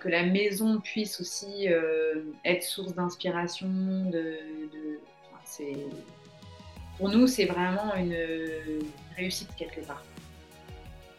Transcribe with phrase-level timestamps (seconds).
[0.00, 1.68] que la maison puisse aussi
[2.44, 3.68] être source d'inspiration.
[6.98, 8.16] Pour nous, c'est vraiment une
[9.16, 10.04] réussite quelque part.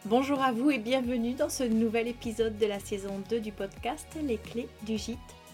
[0.04, 4.06] Bonjour à vous et bienvenue dans ce nouvel épisode de la saison 2 du podcast
[4.22, 5.18] Les clés du gîte.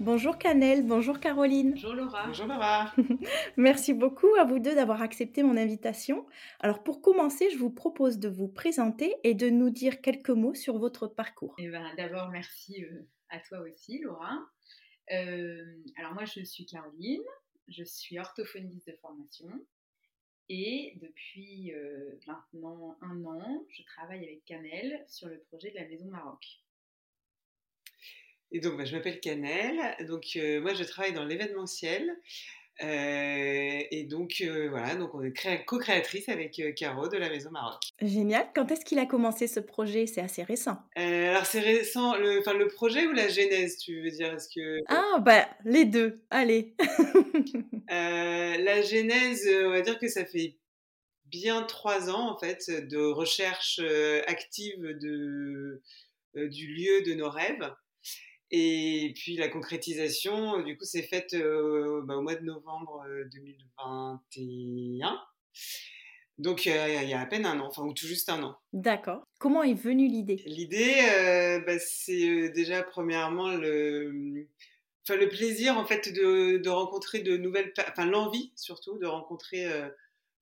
[0.00, 1.72] Bonjour Canel, bonjour Caroline.
[1.72, 2.26] Bonjour Laura.
[2.26, 2.94] Bonjour Laura.
[3.58, 6.26] Merci beaucoup à vous deux d'avoir accepté mon invitation.
[6.58, 10.54] Alors pour commencer, je vous propose de vous présenter et de nous dire quelques mots
[10.54, 11.54] sur votre parcours.
[11.58, 14.38] Eh ben, D'abord, merci euh, à toi aussi Laura.
[15.12, 15.62] Euh,
[15.98, 17.20] alors moi, je suis Caroline,
[17.68, 19.50] je suis orthophoniste de formation.
[20.48, 25.86] Et depuis euh, maintenant un an, je travaille avec Canel sur le projet de la
[25.88, 26.42] Maison Maroc.
[28.52, 29.78] Et donc, bah, je m'appelle Canel.
[30.06, 32.16] Donc, euh, moi, je travaille dans l'événementiel.
[32.82, 37.82] Euh, et donc, euh, voilà, donc on est co-créatrice avec Caro de la Maison Maroc.
[38.00, 38.48] Génial.
[38.54, 40.06] Quand est-ce qu'il a commencé ce projet?
[40.06, 40.78] C'est assez récent.
[40.96, 44.32] alors, c'est récent, le, le projet ou la genèse, tu veux dire?
[44.32, 44.80] Est-ce que...
[44.88, 46.22] Ah, bah, les deux.
[46.30, 46.74] Allez.
[47.88, 50.56] la genèse, on va dire que ça fait
[51.26, 53.78] bien trois ans, en fait, de recherche
[54.26, 55.82] active de,
[56.34, 57.70] du lieu de nos rêves.
[58.50, 63.04] Et puis la concrétisation, euh, du coup, s'est faite euh, bah, au mois de novembre
[63.32, 65.08] 2021.
[65.08, 65.16] Euh,
[66.38, 68.56] Donc il y a à peine un an, enfin ou tout juste un an.
[68.72, 69.22] D'accord.
[69.38, 70.42] Comment est venue l'idée?
[70.46, 70.96] L'idée,
[71.64, 74.48] bah, c'est déjà premièrement le,
[75.04, 79.66] enfin, le plaisir en fait de, de rencontrer de nouvelles, enfin l'envie surtout de rencontrer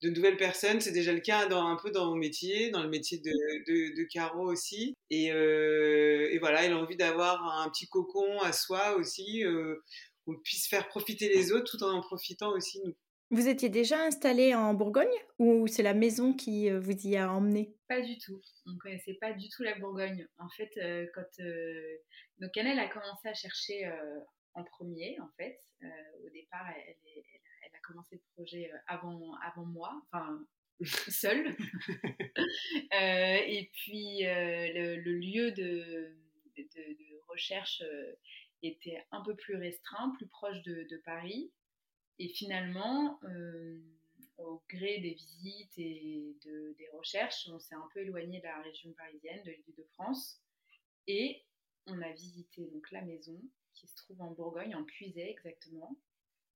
[0.03, 0.81] de nouvelles personnes.
[0.81, 3.97] C'est déjà le cas dans, un peu dans mon métier, dans le métier de, de,
[3.97, 4.95] de Caro aussi.
[5.11, 9.77] Et, euh, et, voilà, elle a envie d'avoir un petit cocon à soi aussi, euh,
[10.25, 12.95] qu'on puisse faire profiter les autres tout en en profitant aussi nous.
[13.31, 15.07] Vous étiez déjà installé en Bourgogne
[15.39, 18.41] ou c'est la maison qui euh, vous y a emmené Pas du tout.
[18.65, 20.27] On ne connaissait pas du tout la Bourgogne.
[20.39, 21.99] En fait, euh, quand euh,
[22.39, 23.91] donc elle a commencé à chercher
[24.55, 27.48] en premier, en fait, au départ, elle, elle, elle a
[27.89, 30.47] commencé le projet euh, avant, avant moi, enfin
[31.09, 31.57] seule.
[32.95, 36.15] Euh, et puis euh, le, lieu de,
[36.57, 37.83] de, recherche
[38.63, 41.53] était un peu plus restreint, plus proche de, de Paris.
[42.19, 43.21] Et finalement,
[44.39, 48.63] au gré des visites et de, des recherches, on s'est un peu éloigné de la
[48.63, 50.41] région parisienne, de l'île de France.
[51.07, 51.45] Et
[51.87, 53.39] on a visité donc la maison
[53.75, 55.97] qui se trouve en Bourgogne, en Puisay exactement.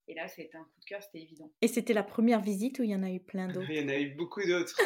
[0.07, 1.51] Et là, c'était un coup de cœur, c'était évident.
[1.61, 3.69] Et c'était la première visite ou il y en a eu plein d'autres?
[3.69, 4.79] Il y en a eu beaucoup d'autres.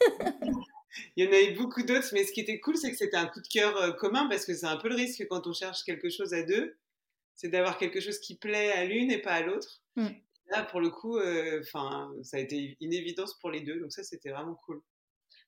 [1.16, 3.16] il y en a eu beaucoup d'autres, mais ce qui était cool, c'est que c'était
[3.16, 5.52] un coup de cœur euh, commun parce que c'est un peu le risque quand on
[5.52, 6.76] cherche quelque chose à deux,
[7.34, 9.82] c'est d'avoir quelque chose qui plaît à l'une et pas à l'autre.
[9.96, 10.08] Mm.
[10.50, 13.92] Là, pour le coup, euh, enfin, ça a été une évidence pour les deux, donc
[13.92, 14.82] ça, c'était vraiment cool.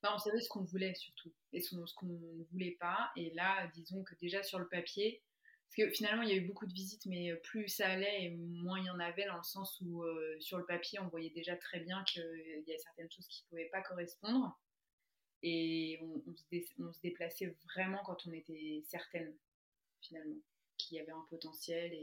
[0.05, 3.11] on savait ce qu'on voulait surtout et ce qu'on ne voulait pas.
[3.17, 5.23] Et là, disons que déjà sur le papier,
[5.75, 8.25] parce que finalement, il y a eu beaucoup de visites, mais euh, plus ça allait,
[8.25, 11.09] et moins il y en avait, dans le sens où euh, sur le papier, on
[11.09, 14.61] voyait déjà très bien qu'il y a certaines choses qui ne pouvaient pas correspondre.
[15.43, 19.35] Et on, se déplaçait vraiment quand on était certaine,
[20.03, 20.37] finalement,
[20.77, 21.95] qu'il y avait un potentiel.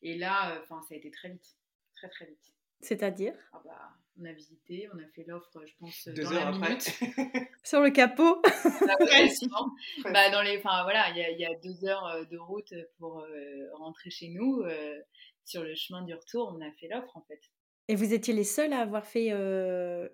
[0.00, 1.58] Et, là, euh, enfin, ça a été très vite,
[1.96, 2.55] très très vite.
[2.80, 3.90] C'est-à-dire ah bah,
[4.20, 6.82] On a visité, on a fait l'offre, je pense, Deux dans heures la minute.
[7.64, 8.42] Sur le capot
[10.04, 13.20] bah, dans les, enfin, voilà, Il y, y, a deux heures euh, de route pour
[13.20, 14.62] euh, rentrer chez nous.
[14.62, 15.00] Euh,
[15.44, 17.40] sur le chemin du retour, on a fait l'offre, en fait.
[17.88, 19.32] Et vous étiez les seuls à avoir fait,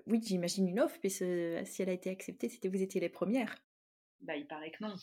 [0.07, 1.25] oui, j'imagine une offre, puisque
[1.65, 3.57] si elle a été acceptée, c'était vous étiez les premières.
[4.21, 4.95] Bah, il paraît que non.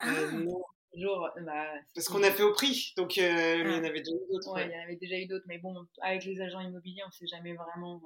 [0.00, 0.12] Ah.
[0.32, 0.62] non
[0.98, 1.28] jours.
[1.42, 3.86] Bah, Parce qu'on a fait au prix, donc il y en ah.
[3.86, 4.54] avait déjà eu d'autres.
[4.54, 7.08] Ouais, il y en avait déjà eu d'autres, mais bon, avec les agents immobiliers, on
[7.08, 8.02] ne sait jamais vraiment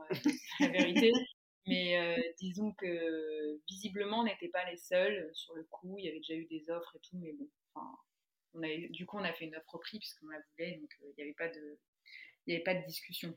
[0.60, 1.12] la vérité.
[1.68, 5.94] Mais disons que visiblement, on n'était pas les seuls sur le coup.
[5.96, 7.48] Il y avait déjà eu des offres et tout, mais bon,
[8.54, 10.90] on a, du coup, on a fait une offre au prix puisqu'on la voulait, donc
[11.00, 11.78] il n'y avait pas de,
[12.46, 13.36] il n'y avait pas de discussion.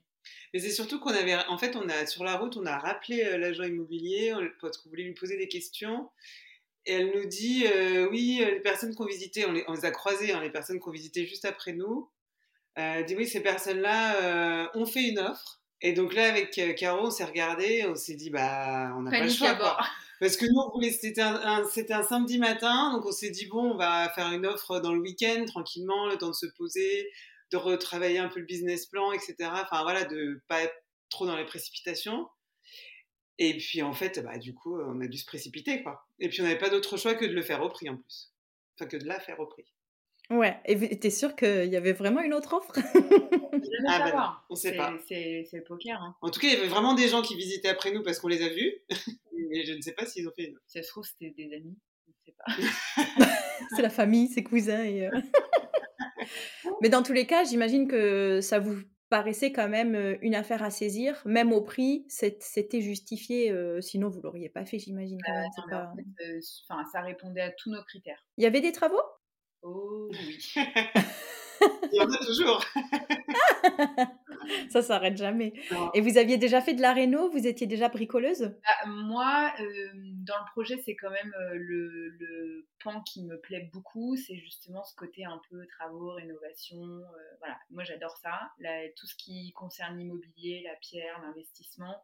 [0.54, 3.38] Mais c'est surtout qu'on avait, en fait, on a sur la route, on a rappelé
[3.38, 6.10] l'agent immobilier parce qu'on voulait lui poser des questions.
[6.85, 7.65] Et elle nous dit,
[8.11, 10.91] oui, les personnes qu'on visitait, on les, on les a croisées, hein, les personnes qu'on
[10.91, 12.09] visitait juste après nous.
[12.75, 15.61] elle dit oui, ces personnes-là ont fait une offre.
[15.81, 19.23] Et donc là, avec Caro, on s'est regardé, on s'est dit, bah, on n'a pas
[19.23, 19.55] le choix.
[19.55, 19.77] Quoi.
[20.19, 24.09] Parce que nous, c'était un, un, samedi matin, donc on s'est dit, bon, on va
[24.15, 27.11] faire une offre dans le week-end, tranquillement, le temps de se poser,
[27.51, 29.35] de retravailler un peu le business plan, etc.
[29.41, 30.75] Enfin voilà, de pas être
[31.09, 32.27] trop dans les précipitations.
[33.37, 36.07] Et puis en fait, bah, du coup, on a dû se précipiter, quoi.
[36.19, 38.33] Et puis on n'avait pas d'autre choix que de le faire au prix en plus.
[38.75, 39.65] Enfin, que de la faire au prix.
[40.31, 42.73] Ouais, et t'es sûr qu'il y avait vraiment une autre offre?
[43.87, 44.93] Ah bah on sait pas.
[45.07, 46.01] C'est le poker.
[46.01, 46.15] Hein.
[46.21, 48.27] En tout cas, il y avait vraiment des gens qui visitaient après nous parce qu'on
[48.27, 48.73] les a vus.
[49.51, 50.65] Mais je ne sais pas s'ils ont fait une offre.
[50.67, 51.77] Ça se trouve, c'était des amis.
[52.07, 53.25] Je ne sais pas.
[53.75, 54.83] c'est la famille, ses cousins.
[54.83, 55.11] Et euh,
[56.81, 58.77] Mais dans tous les cas, j'imagine que ça vous
[59.10, 64.50] paraissait quand même une affaire à saisir, même au prix, c'était justifié, sinon vous l'auriez
[64.50, 65.19] pas fait, j'imagine.
[66.92, 68.24] ça répondait à tous nos critères.
[68.38, 69.02] Il y avait des travaux?
[69.62, 70.56] Oh oui.
[71.92, 72.63] Il y en a toujours.
[74.69, 75.54] ça s'arrête jamais.
[75.94, 77.30] Et vous aviez déjà fait de la réno?
[77.30, 78.42] Vous étiez déjà bricoleuse?
[78.63, 83.40] Bah, Moi, euh, dans le projet, c'est quand même euh, le, le, pan qui me
[83.40, 84.16] plaît beaucoup.
[84.16, 86.81] C'est justement ce côté un peu travaux, rénovation.
[86.84, 88.52] Euh, voilà, moi j'adore ça.
[88.96, 92.04] tout ce qui concerne l'immobilier, la pierre, l'investissement,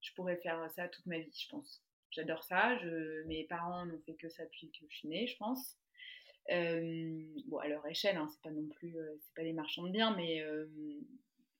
[0.00, 1.82] je pourrais faire ça toute ma vie, je pense.
[2.10, 2.76] J'adore ça.
[2.78, 5.76] Je, mes parents n'ont fait que ça depuis que je suis née, je pense.
[6.48, 10.14] Bon, à leur échelle, hein, c'est pas non plus, c'est pas des marchands de biens,
[10.16, 10.44] mais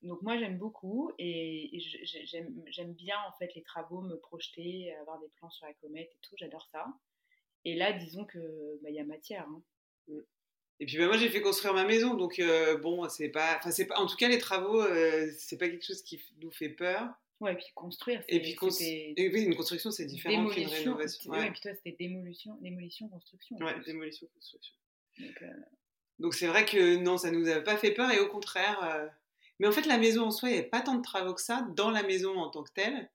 [0.02, 5.28] donc moi j'aime beaucoup et, j'aime bien en fait les travaux, me projeter, avoir des
[5.36, 6.86] plans sur la comète et tout, j'adore ça.
[7.64, 9.46] Et là, disons que bah, il y a matière.
[9.48, 9.62] Hein.
[10.08, 10.18] Mmh.
[10.78, 12.40] Et puis bah, moi j'ai fait construire ma maison, donc
[12.82, 14.82] bon c'est pas, enfin c'est pas, en tout cas les travaux
[15.38, 17.08] c'est pas quelque chose qui nous fait peur.
[17.40, 18.22] Ouais, et puis construire.
[18.28, 21.30] Et puis oui, une construction c'est différent qu'une rénovation.
[21.30, 21.48] Ouais.
[21.48, 23.56] Et puis toi c'était démolition, démolition, construction.
[23.58, 24.74] Ouais, démolition, construction.
[26.18, 29.10] Donc c'est vrai que non, ça nous a pas fait peur et au contraire
[29.58, 31.40] mais en fait, la maison en soi, il n'y avait pas tant de travaux que
[31.40, 33.10] ça dans la maison en tant que telle.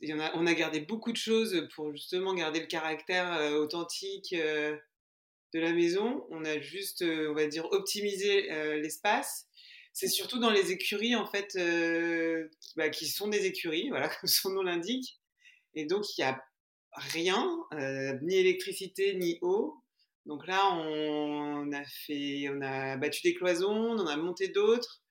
[0.00, 3.60] Y en a, on a gardé beaucoup de choses pour justement garder le caractère euh,
[3.60, 4.76] authentique euh,
[5.54, 6.26] de la maison.
[6.30, 8.48] On a juste, euh, on va dire, optimisé
[8.80, 9.47] l'espace.
[9.98, 11.58] C'est surtout dans les écuries, en fait,
[12.76, 15.18] bah, qui sont des écuries, voilà, comme son nom l'indique.
[15.74, 16.40] Et donc, il n'y a
[16.92, 17.44] rien,
[18.22, 19.82] ni électricité, ni eau.
[20.24, 25.02] Donc là, on a fait, on a battu des cloisons, on en a monté d'autres.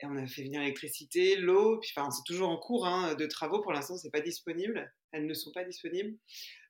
[0.00, 3.60] Et on a fait venir l'électricité, l'eau, enfin, c'est toujours en cours hein, de travaux.
[3.60, 4.94] Pour l'instant, c'est pas disponible.
[5.10, 6.16] Elles ne sont pas disponibles.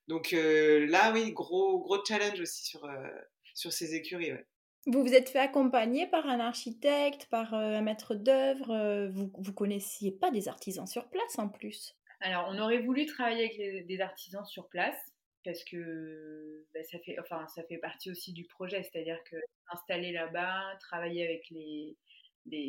[0.07, 3.07] Donc euh, là, oui, gros, gros challenge aussi sur, euh,
[3.53, 4.33] sur ces écuries.
[4.89, 9.09] Vous vous êtes fait accompagner par un architecte, par euh, un maître d'œuvre.
[9.13, 11.95] vous vous connaissiez pas des artisans sur place en plus?
[12.21, 14.97] Alors, on aurait voulu travailler avec des artisans sur place
[15.45, 19.37] parce que bah, ça fait, enfin, ça fait partie aussi du projet, c'est-à-dire que
[19.71, 21.97] installer là-bas, travailler avec les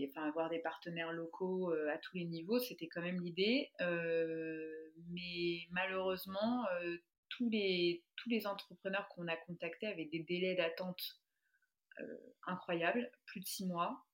[0.09, 3.69] enfin, avoir des partenaires locaux euh, à tous les niveaux, c'était quand même l'idée.
[3.81, 4.71] Euh,
[5.09, 6.97] mais malheureusement, euh,
[7.29, 11.18] tous, les, tous les entrepreneurs qu'on a contactés avaient des délais d'attente
[12.45, 14.05] incroyables, plus de six mois.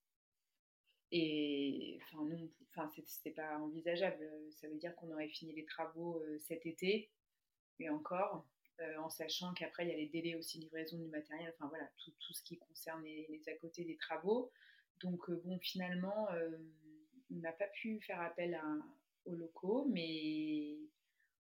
[1.12, 4.28] Et enfin, non, enfin, c'était pas envisageable.
[4.50, 7.10] Ça veut dire qu'on aurait fini les travaux cet été,
[7.78, 8.46] et encore,
[8.98, 11.88] en sachant qu'après, il y a les délais aussi de livraison du matériel, enfin voilà,
[11.98, 14.50] tout, ce qui concerne les, à côté des travaux.
[15.00, 16.58] Donc, euh, bon, finalement, euh,
[17.30, 18.58] on n'a pas pu faire appel
[19.24, 20.78] aux locaux, mais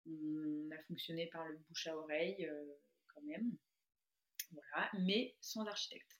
[0.06, 2.74] on a fonctionné par le bouche à oreille euh,
[3.14, 3.56] quand même.
[4.52, 6.18] Voilà, mais sans architecte.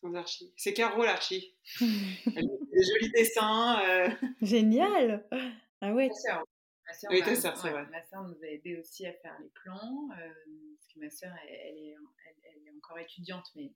[0.00, 0.52] Sans archi.
[0.56, 1.56] C'est Caro l'archi.
[1.80, 4.16] des jolis dessins.
[4.42, 5.26] Génial
[5.80, 6.08] Ah ouais.
[6.08, 6.14] Ma
[6.94, 11.10] soeur, oui, ma soeur nous a aidé aussi à faire les plans, parce que ma
[11.10, 11.96] soeur, elle, est,
[12.44, 13.72] elle, est, encore étudiante, mais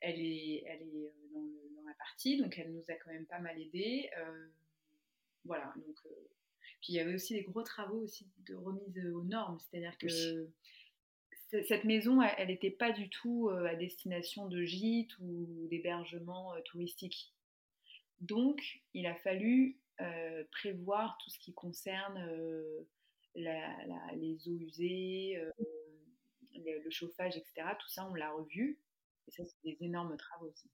[0.00, 3.60] elle est, elle est dans le partie, donc elle nous a quand même pas mal
[3.60, 4.10] aidé.
[4.18, 4.48] Euh,
[5.44, 5.96] voilà, donc.
[6.06, 6.30] Euh,
[6.80, 10.48] puis il y avait aussi des gros travaux aussi de remise aux normes, c'est-à-dire que
[11.50, 17.34] cette maison, elle n'était pas du tout euh, à destination de gîtes ou d'hébergement touristique.
[18.20, 18.60] Donc,
[18.94, 19.78] il a fallu
[20.50, 22.18] prévoir tout ce qui concerne
[23.34, 25.38] les eaux usées,
[26.54, 27.52] le, chauffage, etc.
[27.78, 28.80] Tout ça, on l'a revu.
[29.28, 30.70] Et ça, c'est des énormes travaux aussi.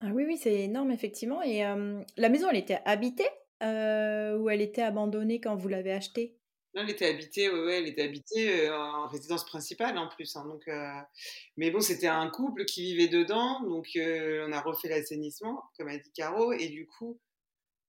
[0.00, 1.42] Ah oui, oui, c'est énorme, effectivement.
[1.42, 3.28] Et la maison, elle était habitée
[3.60, 6.38] ou elle était abandonnée quand vous l'avez achetée?
[6.82, 10.36] Elle était habitée, ouais, elle était habitée en résidence principale en plus.
[10.36, 10.68] Hein, donc,
[11.56, 15.96] mais bon, c'était un couple qui vivait dedans, donc on a refait l'assainissement, comme a
[15.96, 17.18] dit Caro, et du coup,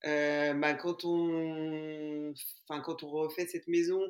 [0.03, 2.33] bah, quand on,
[2.67, 4.01] enfin, quand on refait cette maison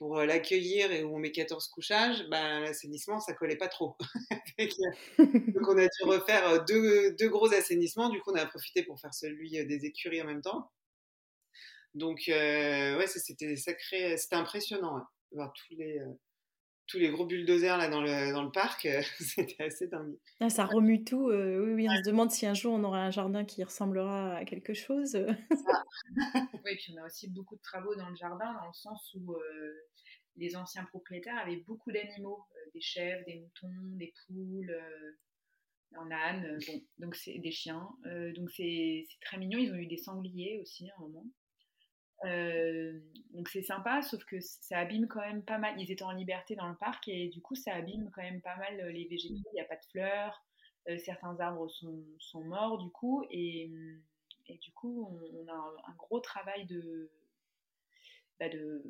[0.00, 3.96] pour l'accueillir et où on met 14 couchages, bah, l'assainissement, ça collait pas trop.
[4.58, 8.08] donc on a dû refaire deux, deux, gros assainissements.
[8.08, 10.70] Du coup, on a profité pour faire celui des écuries en même temps.
[11.94, 16.12] Donc, euh, ouais, c'était sacré, c'était impressionnant, ouais, voir tous les, euh,
[16.86, 20.16] tous les gros bulldozers là dans le, dans le parc, euh, c'était assez dingue.
[20.40, 23.10] Ah, ça remue tout, oui, oui, on se demande si un jour on aura un
[23.10, 25.16] jardin qui ressemblera à quelque chose.
[26.64, 29.36] oui, puis on a aussi beaucoup de travaux dans le jardin, dans le sens où
[30.36, 34.72] les anciens propriétaires avaient beaucoup d'animaux, des chèvres, des moutons, des poules
[35.96, 37.88] un âne, bon, donc c'est des chiens.
[38.36, 39.58] donc c'est très mignon.
[39.58, 41.26] Ils ont eu des sangliers aussi à un moment.
[42.24, 42.98] Euh,
[43.32, 45.74] donc c'est sympa, sauf que ça abîme quand même pas mal.
[45.78, 48.56] Ils étaient en liberté dans le parc et du coup ça abîme quand même pas
[48.56, 49.48] mal euh, les végétaux.
[49.52, 50.42] Il n'y a pas de fleurs,
[50.88, 53.70] euh, certains arbres sont, sont, morts du coup et,
[54.48, 57.10] et du coup on, a un, gros travail de,
[58.38, 58.82] bah de,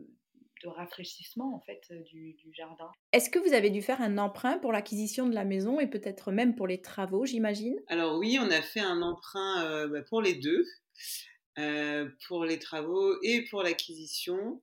[0.64, 2.90] de, rafraîchissement en fait du, du jardin.
[3.12, 6.32] Est-ce que vous avez dû faire un emprunt pour l'acquisition de la maison et peut-être
[6.32, 7.78] même pour les travaux, j'imagine?
[7.87, 10.64] Alors oui, on a fait un emprunt bah, pour les deux.
[11.59, 14.62] Euh, pour les travaux et pour l'acquisition.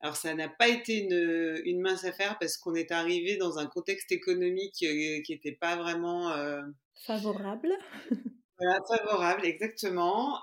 [0.00, 3.66] Alors ça n'a pas été une, une, mince affaire parce qu'on est arrivé dans un
[3.66, 6.62] contexte économique euh, qui n'était pas vraiment euh,
[7.06, 7.70] favorable.
[8.58, 10.40] Voilà, favorable, exactement.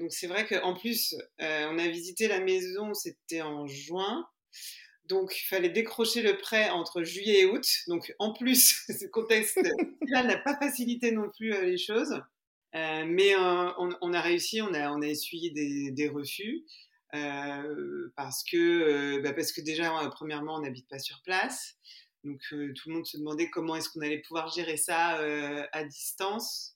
[0.00, 4.26] donc c'est vrai qu'en plus, on a visité la maison, c'était en juin.
[5.04, 7.64] Donc, il fallait décrocher le prêt entre juillet et août.
[7.86, 12.20] Donc, en plus, ce contexte-là n'a pas facilité non plus les choses.
[12.74, 16.64] Euh, mais euh, on, a réussi, on a, essuyé des, refus.
[17.14, 21.76] Euh, parce que bah parce que déjà premièrement on n'habite pas sur place
[22.24, 25.18] donc tout le monde se demandait comment est-ce qu'on allait pouvoir gérer ça
[25.72, 26.74] à distance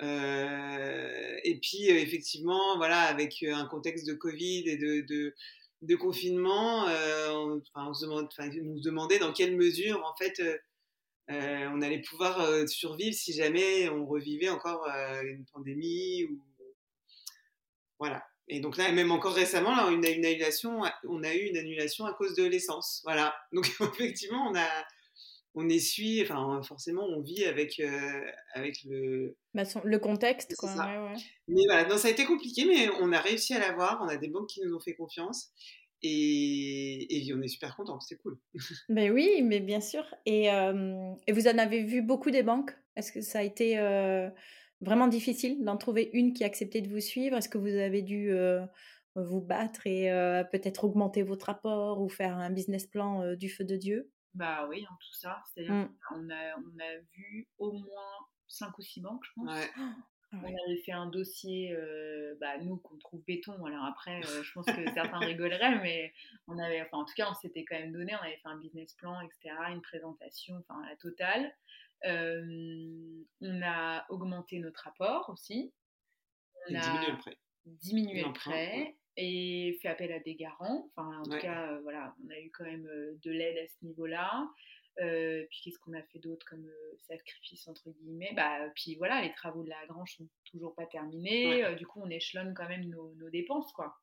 [0.00, 8.06] et puis effectivement voilà avec un contexte de Covid et de, confinement on, enfin, se
[8.80, 10.40] demandait dans quelle mesure en fait
[11.28, 16.40] on allait pouvoir euh, survivre si jamais on revivait encore euh, une pandémie ou
[17.98, 18.24] voilà.
[18.48, 21.56] Et donc là, même encore récemment, là, on a une annulation, on a eu une
[21.56, 23.00] annulation à cause de l'essence.
[23.04, 23.34] Voilà.
[23.52, 24.68] Donc effectivement, on a,
[25.54, 27.80] on essuie, enfin forcément, on vit avec
[28.54, 30.56] avec le bah, le contexte.
[30.56, 30.74] Quoi.
[31.46, 34.02] Mais voilà, non, ça a été compliqué, mais on a réussi à l'avoir.
[34.02, 35.52] On a des banques qui nous ont fait confiance.
[36.02, 38.38] Et, on est super contente, c'est cool.
[38.88, 40.04] Ben oui, mais bien sûr.
[40.26, 42.76] Et, et, vous en avez vu beaucoup des banques?
[42.96, 43.76] Est-ce que ça a été
[44.80, 47.36] vraiment difficile d'en trouver une qui acceptait de vous suivre?
[47.36, 48.32] Est-ce que vous avez dû
[49.14, 50.08] vous battre et
[50.50, 54.10] peut-être augmenter votre apport ou faire un business plan du feu de Dieu?
[54.34, 55.42] Bah oui, en tout ça.
[55.46, 55.96] C'est-à-dire mmh.
[56.08, 59.50] qu'on a, on a vu au moins 5 ou 6 banques, je pense.
[59.50, 59.70] Ouais.
[60.32, 63.64] On avait fait un dossier, euh, bah, nous, qu'on trouve béton.
[63.66, 66.12] Alors après, euh, je pense que certains rigoleraient, mais
[66.48, 68.56] on avait, enfin, en tout cas, on s'était quand même donné, on avait fait un
[68.56, 71.54] business plan, etc., une présentation, enfin, la totale.
[72.06, 75.72] Euh, on a augmenté notre apport aussi.
[76.68, 77.38] On a diminué le prêt.
[77.66, 80.88] Diminué le prêt et fait appel à des garants.
[80.96, 82.88] Enfin, en tout cas, voilà, on a eu quand même
[83.22, 84.48] de l'aide à ce niveau-là.
[85.00, 88.32] Euh, puis qu'est-ce qu'on a fait d'autre comme euh, sacrifice entre guillemets?
[88.36, 91.64] Bah, Puis voilà, les travaux de la grange sont toujours pas terminés.
[91.64, 93.94] Euh, du coup, on échelonne quand même nos, dépenses, quoi.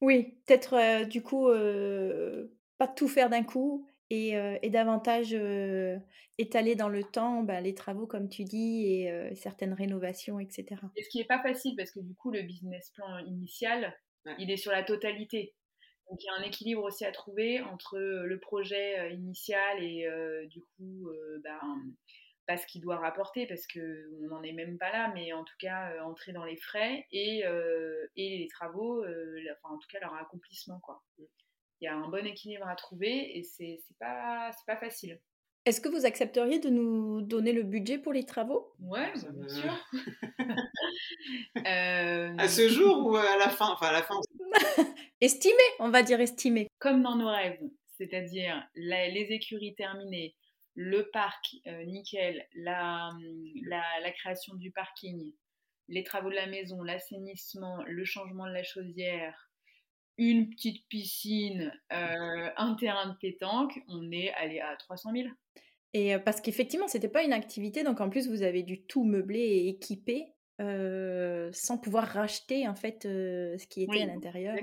[0.00, 1.48] Oui, peut-être du coup
[2.78, 5.34] pas tout faire d'un coup et, et davantage
[6.38, 10.80] étaler dans le temps bah, les travaux, comme tu dis, et certaines rénovations, etc.
[10.96, 13.92] Et ce qui n'est pas facile parce que du coup, le business plan initial,
[14.38, 15.56] il est sur la totalité.
[16.10, 19.82] Donc il y a un équilibre aussi à trouver entre euh, le projet euh, initial
[19.82, 21.08] et euh, du coup
[21.42, 21.60] ben,
[22.46, 25.54] pas ce qu'il doit rapporter parce qu'on n'en est même pas là, mais en tout
[25.58, 27.44] cas entrer dans les frais et,
[28.16, 30.80] et les travaux, enfin en tout cas leur accomplissement.
[30.80, 31.02] quoi.
[31.80, 35.20] Il y a un bon équilibre à trouver et c'est pas, pas facile.
[35.64, 38.72] Est-ce que vous accepteriez de nous donner le budget pour les travaux?
[38.80, 39.72] Ouais, bien sûr.
[41.64, 43.68] À ce jour ou à la fin?
[43.70, 44.16] Enfin, à la fin.
[45.22, 46.68] estimé, on va dire estimé.
[46.78, 47.58] Comme dans nos rêves,
[47.96, 50.34] c'est-à-dire les écuries terminées,
[50.74, 53.10] le parc euh, nickel, la,
[53.66, 55.32] la, création du parking,
[55.88, 59.50] les travaux de la maison, l'assainissement, le changement de la chaudière,
[60.18, 65.28] une petite piscine, un terrain de pétanque, on est allé à 300 000.
[65.94, 69.40] Et parce qu'effectivement, c'était pas une activité, donc en plus vous avez dû tout meubler
[69.40, 74.56] et équiper sans pouvoir racheter en fait ce qui était à l'intérieur.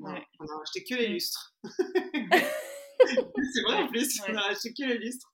[0.00, 1.12] On a racheté que les mmh.
[1.12, 1.56] lustres.
[3.06, 5.32] c'est vrai en plus, on a racheté que les lustres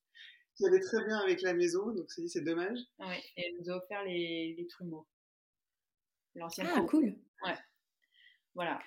[0.57, 2.79] qui allait très bien avec la maison, donc c'est dommage.
[3.37, 5.07] Et elle nous a offert les, les trumeaux.
[6.35, 7.17] L'ancien Ah, cool.
[7.45, 7.57] Ouais.
[8.55, 8.81] Voilà.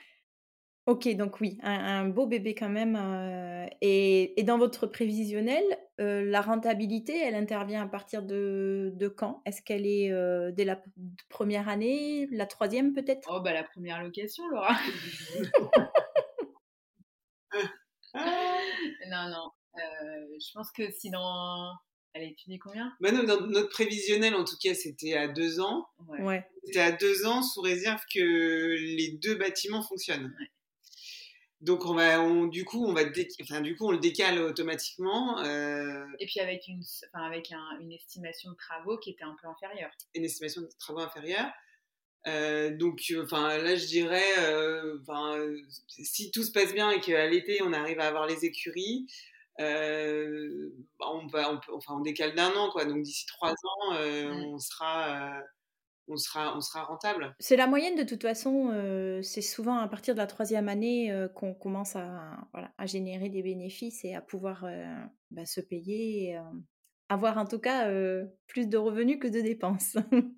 [0.86, 2.96] Ok, donc oui, un, beau bébé quand même.
[2.96, 5.64] Euh, et, et, dans votre prévisionnel,
[6.00, 9.42] euh, la rentabilité, elle intervient à partir de, de quand?
[9.46, 10.82] Est-ce qu'elle est, euh, dès la
[11.30, 13.28] première année, la troisième peut-être?
[13.32, 14.76] Oh, bah la première location, Laura.
[18.14, 19.52] non, non.
[19.76, 21.72] je pense que si dans
[22.14, 22.94] elle a combien?
[23.00, 25.88] Bah dans Notre prévisionnel, en tout cas, c'était à deux ans.
[26.20, 26.46] Ouais.
[26.64, 30.36] C'était à deux ans sous réserve que les deux bâtiments fonctionnent.
[31.62, 33.02] Donc on va, on, du coup, on va,
[33.42, 35.40] enfin, du coup, on le décale automatiquement.
[35.40, 39.48] Euh, Et puis avec une, enfin, avec une estimation de travaux qui était un peu
[39.48, 39.90] inférieure.
[40.14, 41.50] Une estimation de travaux inférieure.
[42.28, 44.34] Euh, donc, euh, enfin, là, je dirais,
[45.02, 45.44] enfin,
[45.88, 49.08] si tout se passe bien et qu'à l'été on arrive à avoir les écuries,
[49.60, 52.86] euh, bah, on, va, on, enfin, on décale d'un an, quoi.
[52.86, 54.46] Donc d'ici trois ans, euh, mmh.
[54.46, 55.42] on sera.
[56.08, 57.36] Euh, on sera, on sera rentable.
[57.40, 58.72] C'est la moyenne de toute façon,
[59.24, 63.44] c'est souvent à partir de la troisième année qu'on commence à, voilà, à générer des
[63.44, 64.66] bénéfices et à pouvoir
[65.32, 66.40] bah, se payer, et,
[67.10, 67.90] avoir en tout cas
[68.48, 69.98] plus de revenus que de dépenses.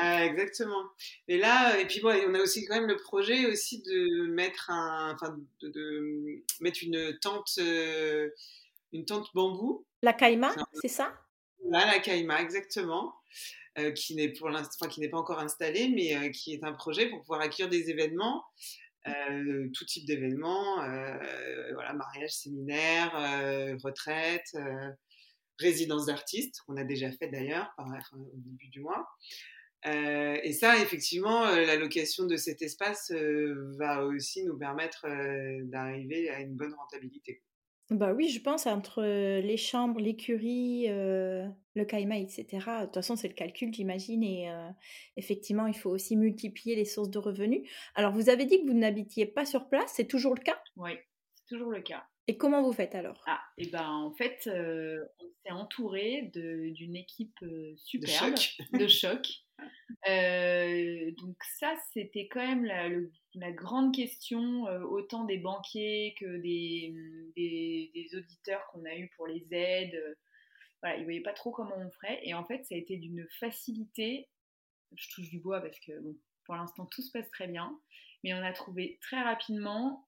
[0.00, 0.90] exactement.
[1.28, 4.70] Et là, et puis bon, on a aussi quand même le projet aussi de mettre
[4.70, 8.30] un, enfin, de, de mettre une tente, euh,
[8.92, 9.84] une tente bambou.
[10.02, 11.12] La caïma, c'est ça?
[11.68, 13.14] Là, la caïma, exactement.
[13.78, 16.74] Euh, qui n'est pour l'instant, qui n'est pas encore installée, mais euh, qui est un
[16.74, 18.44] projet pour pouvoir accueillir des événements,
[19.04, 20.76] tout type d'événements,
[21.74, 23.10] voilà, mariage, séminaire,
[23.82, 24.54] retraite,
[25.58, 29.08] résidence d'artistes, qu'on a déjà fait d'ailleurs au début du mois.
[29.86, 35.06] Euh, et ça, effectivement, euh, la location de cet espace euh, va aussi nous permettre
[35.64, 37.42] d'arriver à une bonne rentabilité.
[37.92, 42.46] Bah oui, je pense entre les chambres, l'écurie, le caïma, etc.
[42.80, 44.22] De toute façon, c'est le calcul, j'imagine.
[44.22, 44.48] Et
[45.16, 47.68] effectivement, il faut aussi multiplier les sources de revenus.
[47.94, 50.60] Alors, vous avez dit que vous n'habitiez pas sur place, c'est toujours le cas?
[50.76, 50.92] Oui,
[51.34, 52.04] c'est toujours le cas.
[52.28, 53.22] Et comment vous faites alors?
[53.26, 57.44] Ah, et ben en fait, on s'est entouré d'une équipe
[57.76, 58.34] superbe
[58.72, 59.26] de choc.
[60.06, 62.88] donc ça, c'était quand même la,
[63.34, 66.94] la grande question, autant des banquiers que des,
[67.36, 70.16] des, des auditeurs qu'on a eu pour les aides.
[70.80, 72.20] voilà, ils ne voyaient pas trop comment on ferait.
[72.22, 74.28] Et en fait, ça a été d'une facilité.
[74.94, 77.76] Je touche du bois parce que bon, pour l'instant, tout se passe très bien.
[78.22, 80.06] Mais on a trouvé très rapidement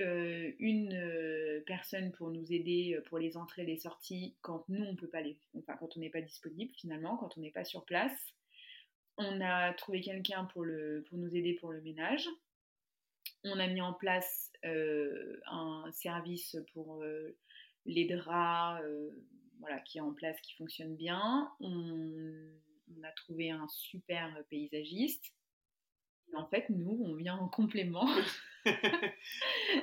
[0.00, 4.66] euh, une euh, personne pour nous aider euh, pour les entrées et les sorties quand
[4.70, 7.50] nous on peut pas les enfin quand on n'est pas disponible finalement quand on n'est
[7.50, 8.34] pas sur place.
[9.18, 12.26] On a trouvé quelqu'un pour le pour nous aider pour le ménage.
[13.44, 17.04] On a mis en place un service pour
[17.84, 18.82] les draps
[19.58, 21.52] voilà qui est en place qui fonctionne bien.
[21.60, 22.32] On,
[23.02, 25.34] a trouvé un super paysagiste.
[26.34, 28.08] En fait nous on vient en complément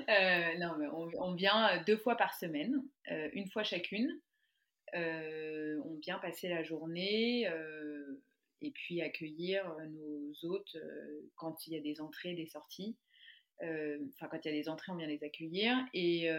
[0.08, 4.20] Euh, non, mais on, vient euh, deux fois par semaine, euh, une fois chacune.
[4.94, 7.48] on vient passer la journée
[8.62, 10.78] et puis accueillir nos hôtes
[11.36, 12.98] quand il y a des entrées, des sorties.
[13.62, 15.78] Enfin, quand il y a des entrées, on vient les accueillir.
[15.94, 16.30] Et,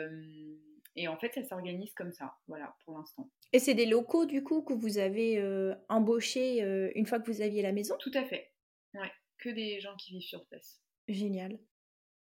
[0.97, 3.31] et en fait, ça s'organise comme ça, voilà, pour l'instant.
[3.53, 5.43] Et c'est des locaux, du coup, que vous avez
[5.89, 6.61] embauchés
[6.95, 7.97] une fois que vous aviez la maison?
[7.99, 8.53] Tout à fait.
[8.95, 10.81] Ouais, que des gens qui vivent sur place.
[11.09, 11.59] Génial.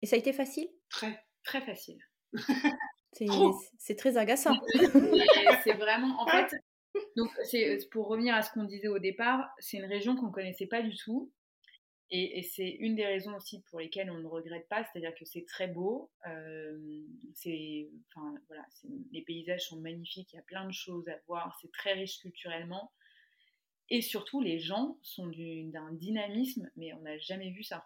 [0.01, 0.69] Et ça a été facile?
[0.89, 1.23] Très.
[1.43, 1.99] Très facile.
[3.77, 4.55] c'est très agaçant.
[5.63, 6.55] c'est vraiment, en fait,
[7.15, 10.31] donc c'est pour revenir à ce qu'on disait au départ, c'est une région qu'on ne
[10.31, 11.31] connaissait pas du tout.
[12.11, 15.45] Et, c'est une des raisons aussi pour lesquelles on ne regrette pas, c'est-à-dire que c'est
[15.45, 17.03] très beau, euh,
[18.07, 18.65] enfin, voilà,
[19.11, 22.17] les paysages sont magnifiques, il y a plein de choses à voir, c'est très riche
[22.17, 22.91] culturellement,
[23.91, 27.85] et surtout les gens sont d'un dynamisme, mais on n'a jamais vu ça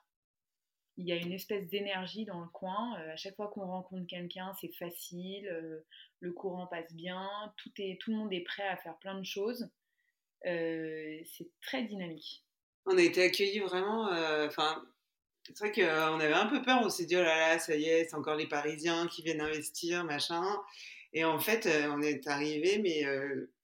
[0.97, 2.99] il y a une espèce d'énergie dans le coin.
[2.99, 5.79] Euh, à chaque fois qu'on rencontre quelqu'un, c'est facile, euh,
[6.19, 7.27] le courant passe bien,
[7.58, 9.69] tout, est, tout le monde est prêt à faire plein de choses.
[10.45, 12.45] Euh, c'est très dynamique.
[12.86, 14.10] On a été accueillis vraiment.
[14.45, 14.84] Enfin,
[15.45, 16.82] c'est vrai qu'on avait un peu peur.
[16.84, 19.41] On s'est dit oh là là, ça y est, c'est encore les Parisiens qui viennent
[19.41, 20.43] investir, machin.
[21.13, 23.06] Et en fait, on est arrivé, mais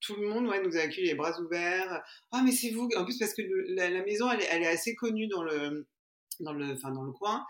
[0.00, 2.02] tout le monde ouais, nous a accueillis les bras ouverts.
[2.32, 2.88] Ah, mais c'est vous.
[2.96, 3.42] En plus, parce que
[3.74, 5.86] la, maison, elle est, assez connue dans le,
[6.40, 7.46] dans le, enfin, dans le coin.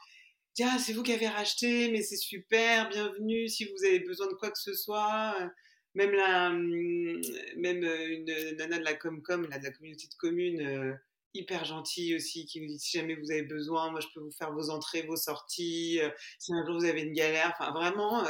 [0.54, 4.34] tiens, c'est vous qui avez racheté, mais c'est super, bienvenue, si vous avez besoin de
[4.34, 5.34] quoi que ce soit.
[5.94, 7.20] Même, la, hum,
[7.56, 10.98] même une nana de la Comcom, de la communauté de communes,
[11.34, 14.32] hyper gentille aussi, qui vous dit si jamais vous avez besoin, moi je peux vous
[14.32, 16.00] faire vos entrées, vos sorties,
[16.38, 18.24] si un jour vous avez une galère, enfin vraiment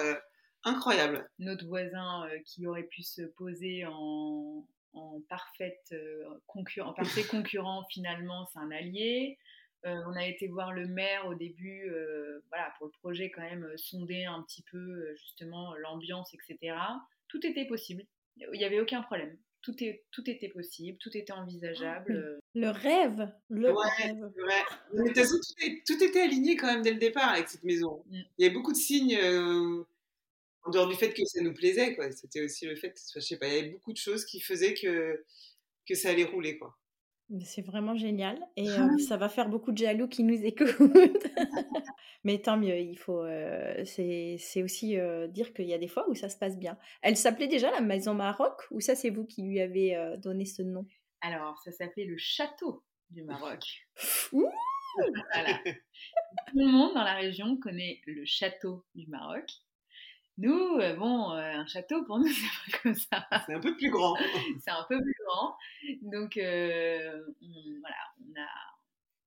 [0.64, 1.28] incroyable.
[1.38, 5.94] Notre voisin qui aurait pu se poser en, en parfaite
[6.46, 9.38] concurrent, parfait concurrent, finalement c'est un allié.
[9.84, 11.90] On a été voir le maire au début,
[12.48, 16.76] voilà, pour le projet quand même sonder un petit peu justement l'ambiance, etc.
[17.28, 18.04] Tout était possible,
[18.36, 22.12] il n'y avait aucun problème tout, est, tout était possible, tout était envisageable.
[22.12, 22.38] Euh.
[22.54, 24.30] Le rêve, le rêve.
[24.94, 25.12] Mais
[25.86, 28.02] tout, était aligné quand même dès le départ avec cette maison.
[28.08, 28.20] Mm.
[28.38, 29.84] Il y avait beaucoup de signes, euh,
[30.62, 32.10] en dehors du fait que ça nous plaisait, quoi.
[32.12, 34.74] C'était aussi le fait, je sais pas, il y avait beaucoup de choses qui faisaient
[34.74, 35.24] que,
[35.86, 36.76] que ça allait rouler, quoi.
[37.44, 40.70] C'est vraiment génial et euh, ça va faire beaucoup de jaloux qui nous écoutent.
[42.24, 43.22] Mais tant mieux, il faut.
[43.24, 46.76] Euh, c'est aussi euh, dire qu'il y a des fois où ça se passe bien.
[47.02, 50.62] Elle s'appelait déjà la Maison Maroc ou ça c'est vous qui lui avez donné ce
[50.62, 50.86] nom?
[51.20, 53.86] Alors ça s'appelait le Château du Maroc.
[54.32, 54.48] Ouh
[55.32, 55.58] voilà.
[56.48, 59.48] Tout le monde dans la région connaît le Château du Maroc.
[60.40, 63.26] Nous, euh, bon, euh, un château pour nous, c'est pas comme ça.
[63.46, 64.16] C'est un peu plus grand.
[64.64, 65.54] c'est un peu plus grand.
[66.00, 68.48] Donc, euh, on, voilà, on a,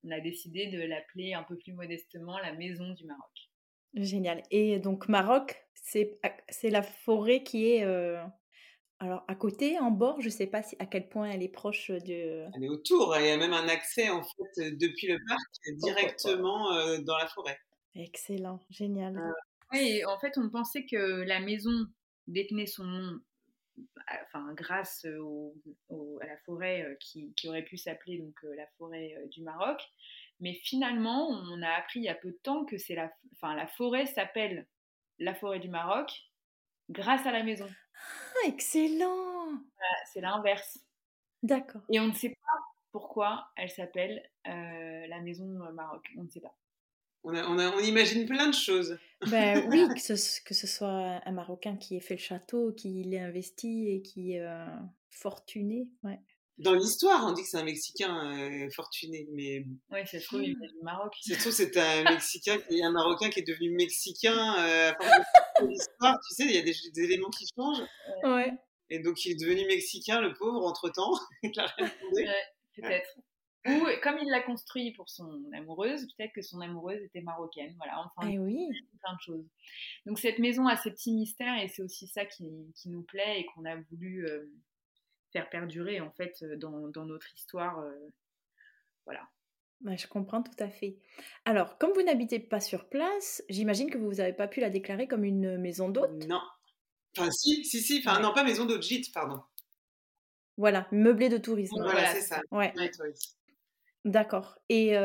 [0.06, 3.52] on a décidé de l'appeler un peu plus modestement la Maison du Maroc.
[3.93, 4.41] Génial.
[4.49, 6.19] Et donc, Maroc, c'est
[6.63, 7.84] la forêt qui est
[8.99, 11.49] alors à côté, en bord, je ne sais pas si, à quel point elle est
[11.49, 12.45] proche de.
[12.56, 13.15] Elle est autour.
[13.19, 17.60] Il y a même un accès en fait depuis le parc directement dans la forêt.
[17.95, 19.19] Excellent, génial.
[19.73, 21.88] Oui, en fait, on pensait que la maison
[22.27, 23.19] détenait son nom
[24.25, 29.27] enfin, grâce à la forêt euh, qui, aurait pu s'appeler donc euh, la forêt euh,
[29.27, 29.81] du Maroc.
[30.39, 33.55] Mais finalement, on a appris il y a peu de temps que c'est la, enfin,
[33.55, 34.67] la forêt s'appelle
[35.19, 36.12] la forêt du Maroc
[36.89, 37.69] grâce à la maison.
[37.95, 39.62] Ah, excellent
[40.12, 40.79] C'est l'inverse.
[41.43, 41.83] D'accord.
[41.89, 42.59] Et on ne sait pas
[42.91, 46.05] pourquoi elle s'appelle la maison Maroc.
[46.17, 46.55] On ne sait pas.
[47.23, 48.97] On, on, imagine plein de choses.
[49.31, 53.03] Ben, oui, que ce, que ce, soit un Marocain qui ait fait le château, qui
[53.03, 54.65] l'ait investi et qui est euh,
[55.12, 55.88] fortuné.
[56.03, 56.19] Ouais.
[56.57, 59.65] Dans l'histoire, on dit que c'est un Mexicain euh, fortuné, mais...
[59.91, 61.13] Oui, c'est trop, il est du Maroc.
[61.21, 64.55] C'est trop, c'est un Mexicain, un Marocain qui est devenu Mexicain.
[64.59, 64.91] Euh,
[65.67, 67.88] l'histoire, tu sais, il y a des, éléments qui changent.
[68.23, 68.51] Ouais.
[68.89, 71.13] Et donc, il est devenu Mexicain, le pauvre, entre-temps.
[71.43, 72.27] ouais,
[72.75, 73.15] peut-être.
[73.65, 77.73] Ou comme il l'a construit pour son amoureuse, peut-être que son amoureuse était marocaine.
[77.78, 78.67] Voilà, enfin, eh oui.
[78.99, 79.45] plein de choses.
[80.06, 83.39] Donc cette maison a ses petits mystères et c'est aussi ça qui, qui, nous plaît
[83.39, 84.52] et qu'on a voulu euh,
[85.32, 87.80] faire perdurer en fait euh, dans, dans notre histoire.
[87.80, 88.10] Euh,
[89.06, 89.30] voilà.
[89.80, 90.97] Bah, je comprends tout à fait.
[91.45, 95.08] Alors, comme vous n'habitez pas sur place, j'imagine que vous n'avez pas pu la déclarer
[95.08, 96.26] comme une maison d'hôte?
[96.28, 96.41] Non.
[97.17, 98.04] Enfin, si, si, si.
[98.06, 99.41] Enfin, non, pas maison d'hôte, gîte, pardon.
[100.58, 101.82] Voilà, meublé de tourisme.
[101.82, 102.41] Voilà, c'est ça.
[102.52, 102.73] Ouais.
[104.06, 104.58] D'accord.
[104.70, 104.96] Et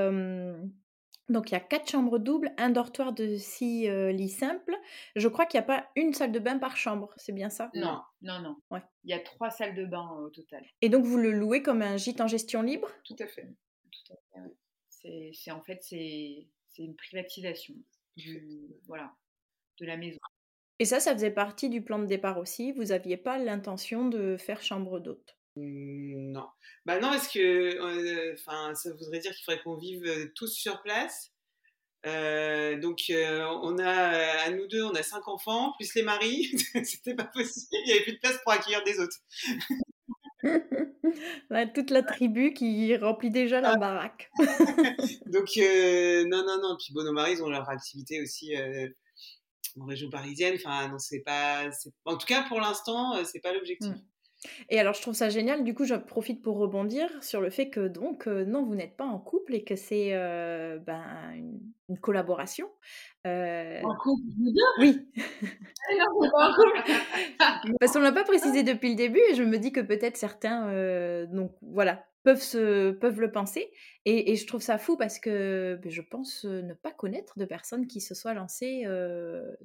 [1.29, 4.75] donc, il y a quatre chambres doubles, un dortoir de six lits simples.
[5.15, 7.71] Je crois qu'il n'y a pas une salle de bain par chambre, c'est bien ça?
[7.75, 8.57] Non, non, non.
[8.71, 8.83] Ouais.
[9.05, 10.65] Il y a trois salles de bain au total.
[10.81, 12.89] Et donc, vous le louez comme un gîte en gestion libre?
[13.05, 13.47] Tout à fait.
[13.91, 14.55] Tout à fait
[15.33, 17.75] c'est, en fait, c'est, une privatisation
[18.17, 19.13] du, voilà,
[19.81, 20.19] de la maison.
[20.79, 22.73] Et ça, ça faisait partie du plan de départ aussi?
[22.73, 25.38] Vous n'aviez pas l'intention de faire chambre d'hôte?
[25.59, 26.49] Non.
[26.87, 31.33] Bah non, parce que enfin, ça voudrait dire qu'il faudrait qu'on vive tous sur place.
[32.05, 33.93] donc, on a,
[34.47, 36.57] à nous deux, on a cinq enfants, plus les maris.
[36.85, 37.67] C'était pas possible.
[37.73, 39.19] Il n'y avait plus de place pour accueillir des autres.
[41.75, 43.77] toute la tribu qui remplit déjà la ah.
[43.77, 44.31] baraque.
[45.27, 46.77] donc, non, non, non.
[46.79, 48.55] Puis bon, nos maris, ont leur activité aussi
[49.79, 50.55] en région parisienne.
[50.57, 51.69] Enfin, non, c'est pas.
[52.05, 53.91] En tout cas, pour l'instant, c'est pas l'objectif.
[53.91, 54.05] Mmh.
[54.69, 55.65] Et alors, je trouve ça génial.
[55.65, 58.97] Du coup, je profite pour rebondir sur le fait que, donc, euh, non, vous n'êtes
[58.97, 61.03] pas en couple et que c'est euh, ben,
[61.89, 62.69] une, collaboration.
[63.27, 63.81] Euh...
[63.83, 64.23] En couple,
[64.79, 65.09] Oui.
[67.81, 70.17] Parce qu'on ne l'a pas précisé depuis le début et je me dis que peut-être
[70.17, 73.71] certains, donc voilà, peuvent, se, peuvent le penser.
[74.05, 77.87] Et, je trouve ça fou parce que ben, je pense ne pas connaître de personnes
[77.87, 78.85] qui se soient lancées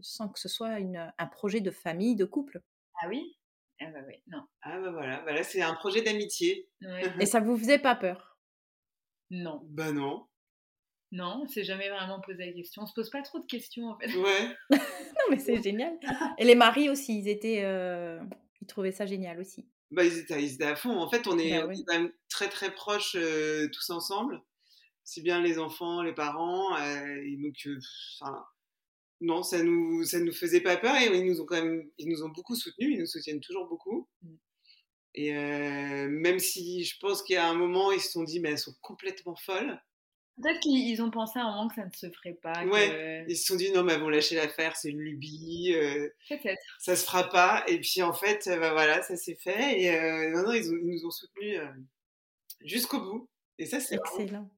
[0.02, 2.62] sans que ce soit une, un projet de famille, de couple.
[3.02, 3.36] Ah oui?
[3.80, 4.44] Ah bah non.
[4.62, 6.70] Ah bah voilà, bah là c'est un projet d'amitié.
[7.20, 8.38] Et ça vous faisait pas peur?
[9.30, 9.62] Non.
[9.66, 10.28] Bah non.
[11.12, 12.84] Non, on s'est jamais vraiment posé la question.
[12.84, 14.08] On se pose pas trop de questions en fait.
[14.18, 14.48] Ouais.
[14.72, 15.94] non mais c'est génial.
[16.38, 18.20] Et les maris aussi, ils étaient, euh,
[18.62, 19.68] ils trouvaient ça génial aussi.
[19.92, 20.98] Bah ils étaient, ils étaient à fond.
[20.98, 24.42] En fait, on est, bah quand même très très proches euh, tous ensemble.
[25.04, 26.76] si bien les enfants, les parents.
[26.78, 27.68] et donc,
[29.24, 32.10] non, ça nous, ça nous faisait pas peur et ils nous ont quand même, ils
[32.10, 34.08] nous ont beaucoup soutenus, ils nous soutiennent toujours beaucoup.
[34.22, 34.36] Mmh.
[35.16, 38.76] Et même si je pense a un moment, ils se sont dit, mais elles sont
[38.82, 39.80] complètement folles.
[40.42, 42.66] Peut-être qu'ils ont pensé à un moment que ça ne se ferait pas.
[42.66, 45.76] Ouais, ils se sont dit, non, mais elles vont lâcher l'affaire, c'est une lubie.
[46.28, 46.64] Peut-être.
[46.80, 47.64] Ça se fera pas.
[47.68, 49.82] Et puis en fait, bah, voilà, ça s'est fait.
[49.82, 51.60] Et non, ils, ils, nous ont soutenus
[52.62, 53.30] jusqu'au bout.
[53.60, 54.50] Et ça, c'est excellent.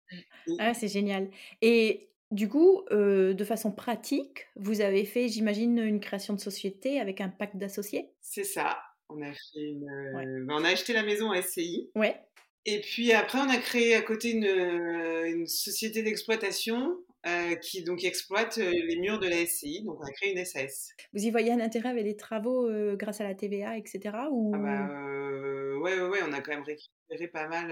[0.58, 1.30] Ah, c'est génial.
[1.62, 7.22] Et du coup, de façon pratique, vous avez fait, j'imagine, une création de société avec
[7.22, 8.10] un pacte d'associés?
[8.22, 8.78] C'est ça.
[9.10, 11.92] On a, fait une, bah, on a acheté la maison à SCI.
[11.96, 12.20] Ouais.
[12.66, 18.04] Et puis après, on a créé à côté une, une société d'exploitation euh, qui donc
[18.04, 19.84] exploite les murs de la SCI.
[19.84, 20.90] Donc on a créé une SAS.
[21.14, 24.00] Vous y voyez un intérêt avec les travaux grâce à la TVA, etc.
[24.32, 24.52] Ou...
[24.56, 27.68] Ah bah, ouais, ouais, ouais, on a quand même récupéré pas mal.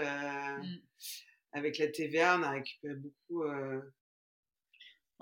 [0.61, 0.77] Mmh.
[1.53, 3.43] Avec la TVA, on a récupéré beaucoup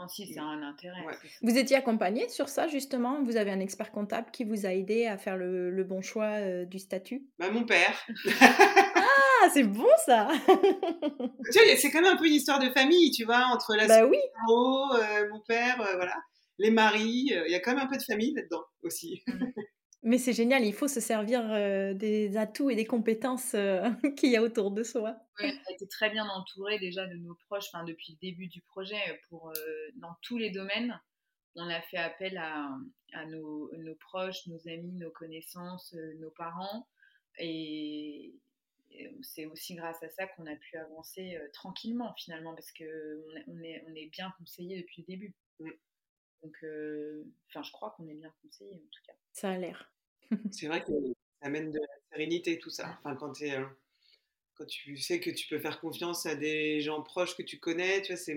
[0.07, 1.03] si, c'est un intérêt.
[1.41, 3.23] Vous étiez accompagné sur ça, justement?
[3.23, 6.65] Vous avez un expert comptable qui vous a aidé à faire le, bon choix euh,
[6.65, 7.25] du statut?
[7.39, 8.05] Bah, Mon père.
[8.41, 13.11] ah, c'est bon ça Tu vois, c'est quand même un peu une histoire de famille,
[13.11, 14.17] tu vois, entre la bah oui.
[14.17, 16.15] Euh, mon père, euh, voilà,
[16.59, 17.33] les maris.
[17.47, 19.23] Il y a quand même un peu de famille là-dedans aussi.
[20.03, 21.43] Mais c'est génial, il faut se servir
[21.95, 23.51] des atouts et des compétences
[24.17, 25.15] qu'il y a autour de soi.
[25.39, 28.47] Oui, on a été très bien entouré déjà de nos proches enfin, depuis le début
[28.47, 29.53] du projet pour,
[29.95, 30.99] dans tous les domaines.
[31.55, 32.69] On a fait appel à,
[33.13, 36.87] à nos, nos, proches, nos amis, nos connaissances, nos parents.
[37.37, 38.33] Et,
[39.21, 42.83] c'est aussi grâce à ça qu'on a pu avancer tranquillement finalement parce qu'on
[43.47, 45.35] on est, on est bien conseillé depuis le début.
[45.59, 45.69] Mmh.
[46.43, 46.58] Donc,
[47.49, 49.13] enfin, je crois qu'on est bien conseillé en tout cas.
[49.32, 49.91] Ça a l'air.
[50.51, 52.97] c'est vrai que ça amène de la sérénité tout ça.
[52.99, 53.34] Enfin, quand,
[54.56, 58.01] quand tu sais que tu peux faire confiance à des gens proches que tu connais,
[58.01, 58.36] tu vois, c'est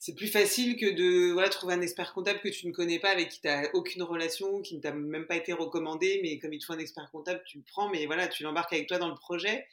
[0.00, 3.10] c'est plus facile que de voilà, trouver un expert comptable que tu ne connais pas,
[3.10, 6.54] avec qui tu n'as aucune relation, qui ne t'a même pas été recommandé, mais comme
[6.54, 8.96] il te faut un expert comptable, tu le prends, mais voilà, tu l'embarques avec toi
[8.96, 9.66] dans le projet.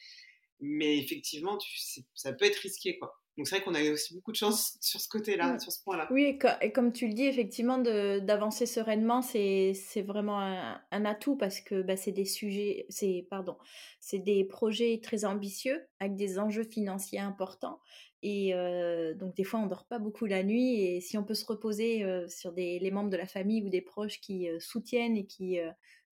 [0.59, 1.79] Mais effectivement, tu,
[2.13, 3.17] ça peut être risqué, quoi.
[3.37, 5.83] Donc c'est vrai qu'on a eu aussi beaucoup de chance sur ce côté-là, sur ce
[5.83, 6.07] point-là.
[6.09, 9.73] Oui, et, comme tu le dis, effectivement, d'avancer sereinement, c'est
[10.05, 13.57] vraiment un, atout parce que bah, c'est des sujets, c'est pardon,
[13.99, 17.79] c'est des projets très ambitieux avec des enjeux financiers importants.
[18.23, 20.81] Et euh, donc des fois, on dort pas beaucoup la nuit.
[20.81, 23.69] Et si on peut se reposer euh, sur des, les membres de la famille ou
[23.69, 25.59] des proches qui euh, soutiennent et qui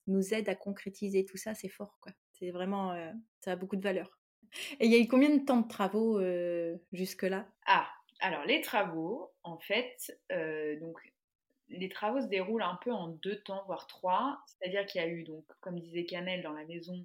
[0.06, 2.12] nous aident à concrétiser tout ça, c'est fort, quoi.
[2.38, 2.94] C'est vraiment,
[3.40, 4.15] ça a beaucoup de valeur.
[4.80, 7.46] Et il y a eu combien de temps de travaux euh, jusque-là?
[7.66, 7.88] Ah,
[8.20, 10.98] alors les travaux, en fait, euh, donc
[11.68, 14.40] les travaux se déroulent un peu en deux temps, voire trois.
[14.46, 17.04] C'est-à-dire qu'il y a eu, donc, comme disait Canel, dans la maison,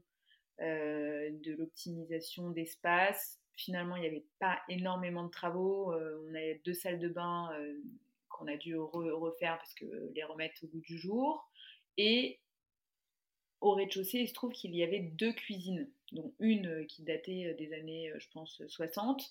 [0.61, 3.39] euh, de l'optimisation d'espace.
[3.57, 5.93] Finalement, il n'y avait pas énormément de travaux.
[5.93, 7.49] on avait deux salles de bain
[8.29, 9.85] qu'on a dû refaire parce que
[10.15, 11.47] les remettre au bout du jour.
[11.97, 12.39] Et
[13.61, 17.51] au rez-de-chaussée, il se trouve qu'il y avait deux cuisines, dont une euh, qui datait
[17.51, 19.23] euh, des années, euh, je pense, 60,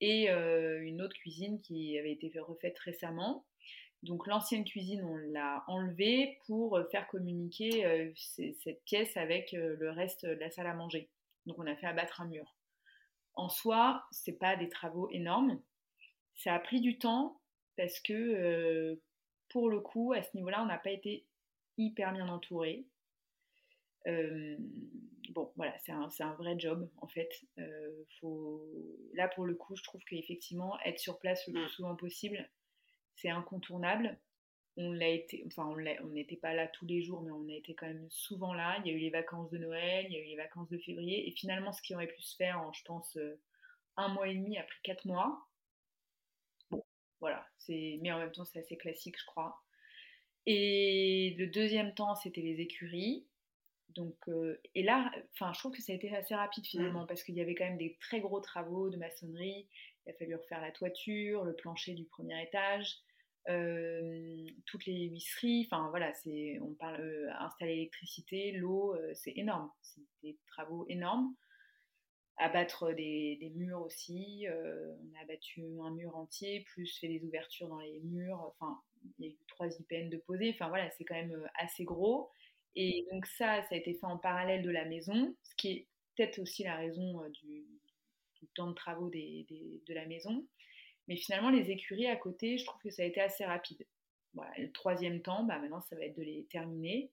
[0.00, 3.46] et une autre cuisine qui avait été refaite récemment.
[4.02, 10.32] Donc l'ancienne cuisine, on l'a enlevée pour faire communiquer cette pièce avec le reste de
[10.32, 11.08] la salle à manger.
[11.46, 12.56] Donc on a fait abattre un mur.
[13.34, 15.62] En soi, c'est pas des travaux énormes.
[16.34, 17.40] Ça a pris du temps
[17.78, 19.00] parce que
[19.48, 21.24] pour le coup, à ce niveau-là, on n'a pas été
[21.78, 22.84] hyper bien entouré
[24.06, 27.30] bon, voilà, c'est un, un, vrai job en fait.
[28.20, 28.66] faut...
[29.14, 31.68] Là, pour le coup, je trouve qu'effectivement, être sur place le plus mmh.
[31.68, 32.50] souvent possible,
[33.14, 34.18] c'est incontournable.
[34.76, 37.74] On l'a été, enfin, on n'était pas là tous les jours, mais on a été
[37.74, 38.76] quand même souvent là.
[38.80, 40.78] Il y a eu les vacances de Noël, il y a eu les vacances de
[40.78, 43.16] février, et finalement, ce qui aurait pu se faire en, je pense,
[43.96, 45.48] un mois et demi après quatre mois.
[46.70, 46.84] Bon,
[47.20, 49.62] voilà, c'est, mais en même temps, c'est assez classique, je crois.
[50.46, 53.26] Et le deuxième temps, c'était les écuries.
[53.90, 56.68] Donc, euh, et là, enfin, je trouve que ça a été assez rapide mmh.
[56.68, 59.68] finalement parce qu'il y avait quand même des très gros travaux de maçonnerie.
[60.06, 62.98] Il a fallu refaire la toiture, le plancher du premier étage,
[63.48, 65.68] euh, toutes les huisseries.
[65.70, 69.70] Enfin voilà, c'est, on parle euh, installer l'électricité, l'eau, c'est énorme.
[69.82, 71.34] C'est des travaux énormes.
[72.36, 74.44] Abattre des, des murs aussi.
[74.48, 78.40] on a abattu un mur entier, plus fait des ouvertures dans les murs.
[78.40, 78.80] Enfin,
[79.18, 80.50] il y a eu trois IPN de poser.
[80.52, 82.32] Enfin voilà, c'est quand même assez gros.
[82.76, 85.86] Et donc ça, ça a été fait en parallèle de la maison, ce qui est
[86.16, 87.64] peut-être aussi la raison euh, du,
[88.54, 90.46] temps de travaux de la maison.
[91.08, 93.86] Mais finalement, les écuries à côté, je trouve que ça a été assez rapide.
[94.58, 97.10] Le troisième temps, bah maintenant, ça va être de les terminer,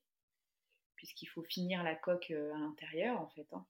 [0.95, 3.47] puisqu'il faut finir la coque euh, à l'intérieur, en fait.
[3.53, 3.65] Hein.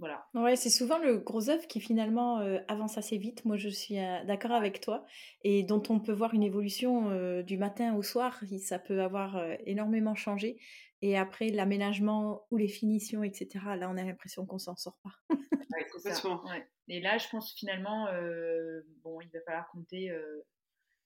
[0.00, 0.26] Voilà.
[0.32, 3.44] Ouais, c'est souvent le gros œuf qui finalement avance assez vite.
[3.44, 5.04] Moi, je suis d'accord avec toi
[5.44, 8.40] et dont on peut voir une évolution du matin au soir.
[8.60, 10.58] Ça peut avoir énormément changé.
[11.02, 15.10] Et après, l'aménagement ou les finitions, etc., là, on a l'impression qu'on s'en sort pas.
[15.30, 16.42] ouais, complètement.
[16.88, 18.06] Et là, je pense finalement,
[19.02, 20.10] bon, il va falloir compter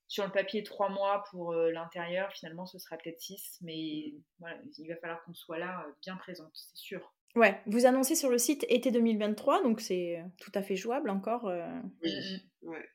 [0.07, 2.31] sur le papier trois mois pour l'intérieur.
[2.33, 6.53] Finalement, ce sera peut-être six, mais voilà, il va falloir qu'on soit là bien présente,
[6.55, 7.13] c'est sûr.
[7.37, 11.11] Ouais, vous annoncez sur le site été 2023, donc c'est euh, tout à fait jouable
[11.11, 11.49] encore.
[11.49, 11.67] Euh.
[12.03, 12.69] Oui, mmh, mmh.
[12.69, 12.89] ouais.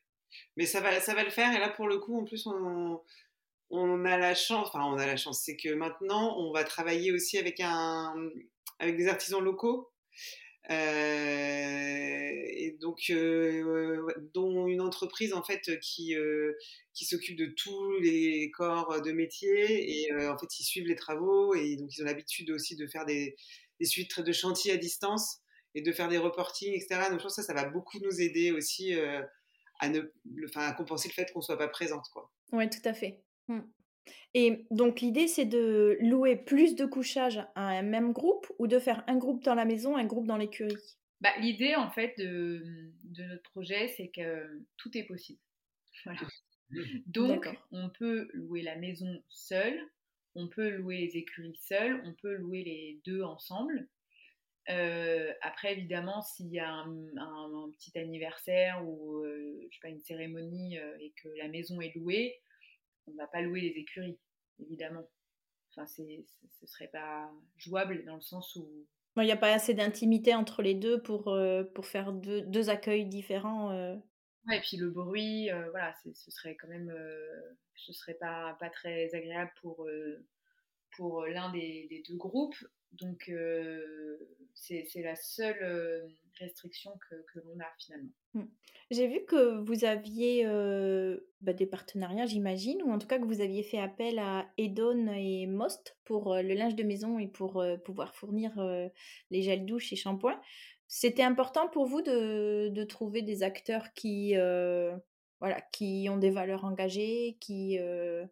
[0.56, 1.54] Mais ça va, ça va le faire.
[1.54, 3.00] Et là, pour le coup, en plus, on,
[3.68, 7.12] on a la chance, enfin, on a la chance, c'est que maintenant, on va travailler
[7.12, 8.14] aussi avec, un,
[8.78, 9.90] avec des artisans locaux.
[10.70, 13.12] Euh, et donc,
[14.32, 16.14] dont une entreprise en fait qui,
[16.94, 21.54] qui s'occupe de tous les corps de métier et en fait ils suivent les travaux
[21.54, 23.34] et donc ils ont l'habitude aussi de faire des,
[23.80, 25.40] des suites de chantier à distance
[25.74, 27.08] et de faire des reportings, etc.
[27.10, 29.22] Donc je pense que ça, ça va beaucoup nous aider aussi euh,
[29.80, 30.02] à, ne,
[30.44, 32.06] enfin, à compenser le fait qu'on ne soit pas présente.
[32.12, 32.30] Quoi.
[32.52, 33.22] Ouais, tout à fait.
[33.48, 33.60] Mmh.
[34.34, 38.78] Et donc l'idée, c'est de louer plus de couchage à un même groupe ou de
[38.78, 40.76] faire un groupe dans la maison, un groupe dans l'écurie?
[41.20, 42.62] Bah, L'idée, en fait, de,
[43.04, 45.40] de, notre projet, c'est que tout est possible.
[46.04, 46.20] Voilà.
[47.06, 49.78] Donc, on peut louer la maison seule,
[50.34, 53.88] on peut louer les écuries seules, on peut louer les deux ensemble.
[54.68, 60.00] Euh, après, évidemment, s'il y a un, petit anniversaire ou euh, je sais pas, une
[60.00, 62.40] cérémonie euh, et que la maison est louée,
[63.06, 64.18] on ne va pas louer les écuries,
[64.60, 65.08] évidemment.
[65.72, 68.86] Enfin, ce serait pas jouable dans le sens où.
[69.16, 71.36] Il n'y a pas assez d'intimité entre les deux pour,
[71.74, 74.00] pour faire deux, deux accueils différents.
[74.52, 78.70] Et puis le bruit, euh, voilà, ce serait quand même, euh, ce serait pas, pas
[78.70, 80.24] très agréable pour, euh,
[80.96, 82.56] pour l'un des, deux groupes.
[82.92, 83.30] Donc
[84.54, 88.10] c'est la seule restriction que, que l'on a finalement.
[88.34, 88.44] Mmh.
[88.90, 90.44] J'ai vu que vous aviez
[91.40, 95.06] bah, des partenariats, j'imagine, ou en tout cas que vous aviez fait appel à Edon
[95.14, 98.60] et Most pour le linge de maison et pour pouvoir fournir
[99.30, 100.40] les gels douche et shampoings.
[100.92, 104.98] C'était important pour vous de, trouver des acteurs qui, euh,
[105.38, 108.26] voilà, qui ont des valeurs engagées, qui, euh,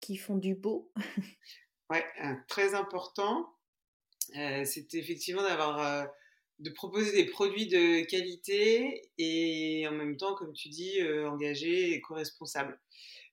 [0.00, 0.90] qui font du beau?
[1.88, 3.54] Ouais, euh, très important.
[4.64, 6.08] C'était effectivement d'avoir,
[6.58, 12.00] de proposer des produits de qualité et en même temps, comme tu dis, engagés et
[12.00, 12.80] co-responsables.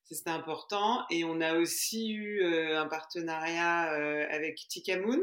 [0.03, 1.05] C'était important.
[1.09, 3.85] Et on a aussi eu un partenariat
[4.29, 5.21] avec Tikamoon.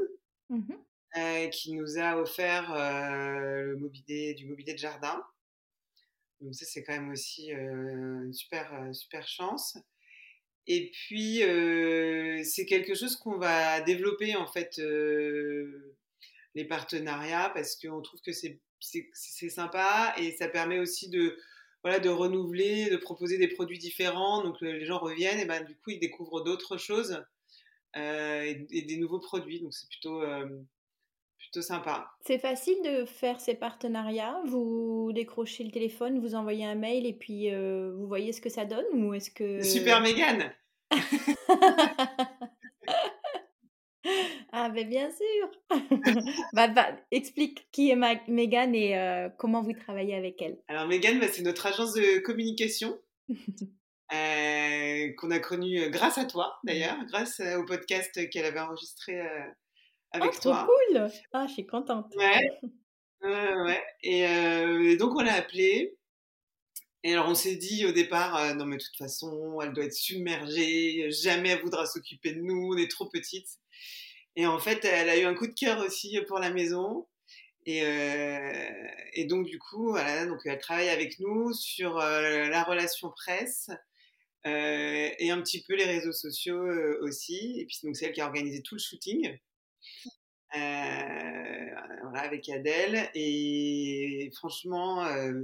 [0.49, 0.73] Mmh
[1.17, 5.21] euh, qui nous a offert euh, du mobilier de jardin.
[6.41, 9.77] Donc ça, c'est quand même aussi euh, une super, super chance.
[10.69, 11.43] Et puis,
[12.45, 14.81] c'est quelque chose qu'on va développer, en fait,
[16.55, 18.61] les partenariats, parce qu'on trouve que c'est
[19.51, 21.37] sympa et ça permet aussi de,
[21.83, 24.45] voilà, de renouveler, de proposer des produits différents.
[24.45, 27.25] Donc, les gens reviennent et ben, du coup, ils découvrent d'autres choses
[27.97, 29.61] et, des nouveaux produits.
[29.61, 30.23] Donc, c'est plutôt,
[31.61, 32.13] sympa.
[32.25, 37.13] C'est facile de faire ces partenariats Vous décrochez le téléphone, vous envoyez un mail et
[37.13, 39.63] puis euh, vous voyez ce que ça donne ou est-ce que...
[39.63, 40.53] Super Mégane
[44.53, 45.51] Ah ben bien sûr
[46.53, 47.97] bah, bah, Explique qui est
[48.29, 50.59] Mégane et euh, comment vous travaillez avec elle.
[50.69, 52.99] Alors Mégane, bah, c'est notre agence de communication.
[54.13, 59.23] Euh, qu'on a connue grâce à toi d'ailleurs, grâce au podcast qu'elle avait enregistré
[60.13, 60.65] avec oh, toi.
[60.65, 62.13] trop cool Ah, je suis contente.
[62.17, 62.61] Ouais.
[63.23, 63.83] ouais.
[64.03, 65.97] Et, donc, on l'a appelée.
[67.03, 69.95] Et alors, on s'est dit au départ, non, mais de toute façon, elle doit être
[69.95, 73.49] submergée, jamais elle voudra s'occuper de nous, on est trop petite.
[74.37, 77.07] Et en fait, elle a eu un coup de cœur aussi pour la maison.
[77.65, 77.83] Et,
[79.15, 83.71] et donc, du coup, voilà, donc elle travaille avec nous sur la relation presse.
[84.45, 86.63] et un petit peu les réseaux sociaux
[87.01, 87.61] aussi.
[87.61, 89.39] Et puis, donc, c'est elle qui a organisé tout le shooting.
[90.57, 91.71] Euh,
[92.03, 93.09] voilà, avec Adèle.
[93.15, 95.43] Et franchement, euh,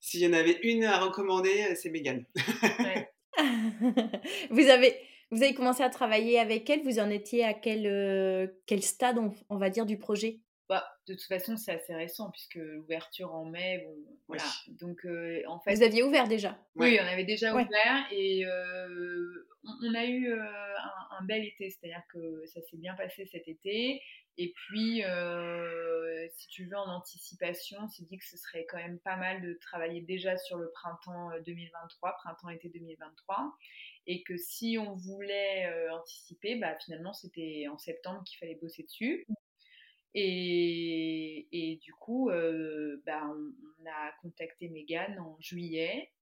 [0.00, 2.24] s'il y en avait une à recommander, euh, c'est Megan.
[4.50, 4.96] vous, avez,
[5.30, 9.18] vous avez commencé à travailler avec elle, vous en étiez à quel, quel stade,
[9.48, 10.40] on, va dire, du projet?
[10.68, 13.96] Bah, de toute façon, c'est assez récent puisque l'ouverture en mai, bon,
[14.28, 14.44] voilà.
[14.80, 15.04] Donc,
[15.46, 16.58] en fait, vous aviez ouvert déjà.
[16.76, 18.44] Oui, on avait déjà ouvert et
[19.64, 24.00] on, a eu un, bel été, c'est-à-dire que ça s'est bien passé cet été.
[24.38, 25.02] Et puis,
[26.30, 29.42] si tu veux, en anticipation, on s'est dit que ce serait quand même pas mal
[29.42, 33.52] de travailler déjà sur le printemps 2023, printemps-été 2023.
[34.06, 39.26] Et que si on voulait anticiper, bah, finalement, c'était en septembre qu'il fallait bosser dessus.
[40.14, 42.30] Et, et du coup,
[43.06, 46.12] bah, on, on, a contacté Megan en juillet.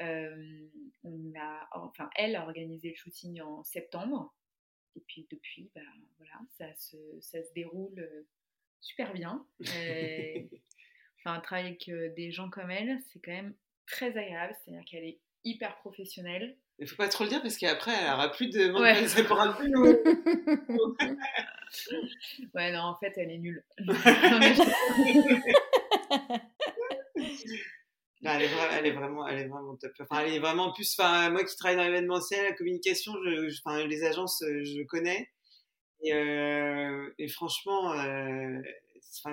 [0.00, 4.34] on a, enfin, elle a organisé le shooting en septembre.
[4.96, 5.80] Et puis depuis, bah,
[6.18, 8.26] voilà, ça se, ça se déroule
[8.80, 9.46] super bien.
[11.20, 13.54] enfin, travailler avec des gens comme elle, c'est quand même
[13.86, 14.54] très agréable.
[14.62, 16.56] C'est-à-dire qu'elle est hyper professionnelle.
[16.78, 19.08] Il faut pas trop le dire parce qu'après, elle aura plus de ouais.
[19.08, 19.84] ça pourra plus nous.
[22.54, 23.64] ouais, non, en fait, elle est nulle.
[28.24, 29.90] Non, elle, est vraiment, elle, est vraiment, elle est vraiment top.
[29.98, 30.94] Enfin, elle est vraiment en plus.
[30.96, 35.28] Enfin, moi qui travaille dans l'événementiel, la communication, je, je, enfin, les agences, je connais.
[36.02, 38.60] Et, euh, et franchement, euh,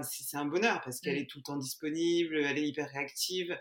[0.02, 3.58] c'est un bonheur parce qu'elle est tout le temps disponible, elle est hyper réactive,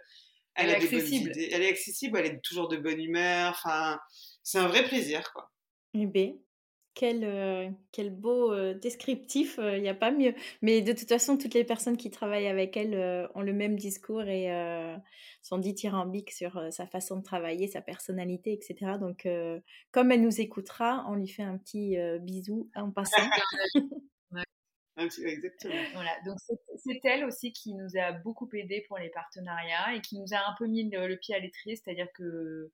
[0.58, 3.50] elle, elle a des bonnes idées, elle est accessible, elle est toujours de bonne humeur.
[3.50, 3.98] Enfin,
[4.42, 5.50] c'est un vrai plaisir, quoi.
[5.94, 6.34] Eh bien,
[6.98, 10.34] quel, euh, quel beau euh, descriptif, il euh, n'y a pas mieux.
[10.62, 13.76] Mais de toute façon, toutes les personnes qui travaillent avec elle euh, ont le même
[13.76, 14.96] discours et euh,
[15.40, 18.98] sont dithyrambiques sur sa façon de travailler, sa personnalité, etc.
[19.00, 19.28] Donc,
[19.92, 23.22] comme elle nous écoutera, on lui fait un petit bisou en passant.
[24.98, 25.74] Exactement.
[25.94, 26.38] Voilà, donc
[26.76, 30.38] c'est elle aussi qui nous a beaucoup aidé pour les partenariats et qui nous a
[30.38, 32.70] un peu mis le, pied à l'étrier, c'est-à-dire que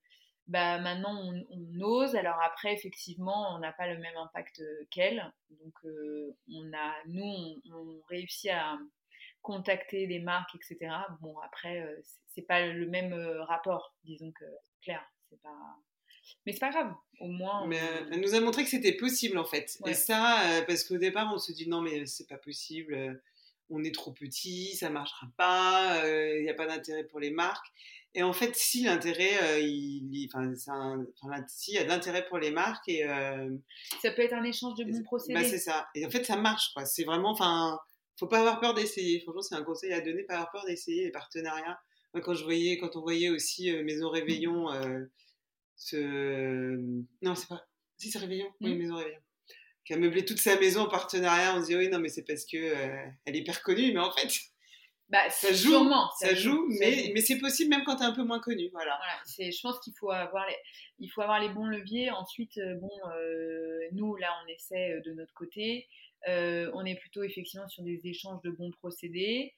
[0.46, 2.16] bah maintenant on, ose.
[2.16, 5.32] Alors après, effectivement, on n'a pas le même impact qu'elle.
[5.50, 8.78] Donc euh, on a, nous, on, réussit à
[9.42, 10.94] contacter des marques, etc.
[11.20, 14.44] Bon après, euh, c'est pas le même euh, rapport, disons que
[14.82, 15.04] clair.
[15.30, 15.76] C'est pas.
[16.46, 17.66] Mais c'est pas grave, au moins.
[17.66, 19.78] Mais elle nous a montré que c'était possible en fait.
[19.80, 19.92] Ouais.
[19.92, 23.20] Et ça, parce qu'au départ, on se dit non mais c'est pas possible.
[23.70, 27.72] On est trop petit, ça marchera pas, il n'y a pas d'intérêt pour les marques.
[28.16, 30.28] Et en fait, si l'intérêt, euh, il,
[31.48, 33.50] si il y a de l'intérêt pour les marques et euh,
[34.00, 35.34] ça peut être un échange de bons procédés.
[35.34, 35.88] Bah, c'est ça.
[35.96, 36.84] Et en fait, ça marche quoi.
[36.84, 37.80] C'est vraiment, enfin,
[38.16, 39.18] faut pas avoir peur d'essayer.
[39.20, 41.80] Franchement, c'est un conseil à donner, pas avoir peur d'essayer les partenariats.
[42.12, 45.00] Moi, quand je voyais, quand on voyait aussi euh, Maison Réveillon, euh,
[45.76, 46.76] ce,
[47.22, 47.64] non, c'est pas,
[47.96, 48.66] si c'est Réveillon, mmh.
[48.66, 49.20] oui, Maison Réveillon,
[49.84, 51.56] qui a meublé toute sa maison en partenariat.
[51.56, 54.00] On se dit oui, non, mais c'est parce que euh, elle est hyper connue, mais
[54.00, 54.28] en fait.
[55.08, 57.12] Bah, ça joue, sûrement, ça, ça, joue, mais, joue.
[57.14, 58.68] mais c'est possible même quand tu es un peu moins connu.
[58.72, 58.96] Voilà.
[58.96, 60.56] voilà c'est, je pense qu'il faut avoir les,
[60.98, 62.10] il faut avoir les bons leviers.
[62.10, 65.88] Ensuite, euh, bon, euh, nous, là, on essaie de notre côté.
[66.28, 69.54] Euh, on est plutôt effectivement sur des échanges de bons procédés.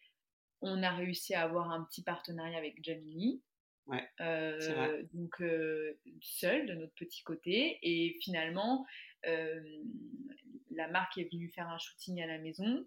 [0.63, 3.43] On a réussi à avoir un petit partenariat avec Jamini.
[3.87, 8.85] Ouais, euh, donc euh, seul de notre petit côté et finalement
[9.27, 9.61] euh,
[10.73, 12.85] la marque est venue faire un shooting à la maison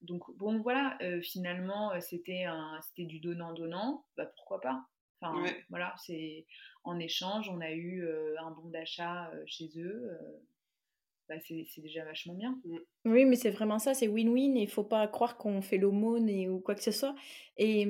[0.00, 4.84] donc bon voilà, finalement c'était un, c'était du donnant donnant, bah pourquoi pas.
[5.20, 5.64] Enfin ouais.
[5.68, 6.44] voilà, c'est
[6.82, 8.04] en échange on a eu
[8.40, 10.10] un bon d'achat chez eux.
[11.32, 12.60] Bah c'est, déjà vachement bien.
[13.06, 16.28] Oui, mais c'est vraiment ça, c'est win-win et il faut pas croire qu'on fait l'aumône
[16.28, 17.14] et, ou quoi que ce soit.
[17.56, 17.88] Et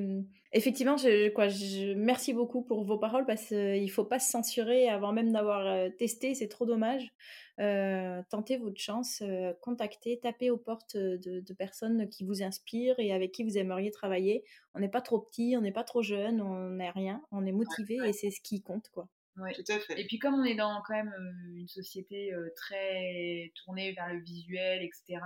[0.53, 4.30] effectivement, je, quoi, je, merci beaucoup pour vos paroles parce qu'il ne faut pas se
[4.30, 7.12] censurer avant même d'avoir testé, c'est trop dommage.
[7.59, 12.99] Euh, tentez votre chance, euh, contactez, tapez aux portes de, de, personnes qui vous inspirent
[12.99, 14.45] et avec qui vous aimeriez travailler.
[14.74, 17.53] On n'est pas trop petit, on n'est pas trop jeune, on n'est rien, on est
[17.53, 18.11] motivé ouais, ouais.
[18.11, 19.09] et c'est ce qui compte quoi.
[19.37, 19.53] Ouais.
[19.55, 19.99] Tout à fait.
[19.99, 21.14] Et puis comme on est dans quand même
[21.55, 25.20] une société euh, très tournée vers le visuel, etc.,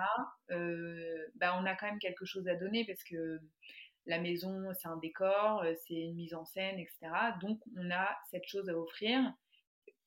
[0.51, 3.41] euh, bah, on a quand même quelque chose à donner parce que
[4.07, 7.09] la maison, c'est un décor, c'est une mise en scène, etc.
[7.41, 9.33] Donc on a cette chose à offrir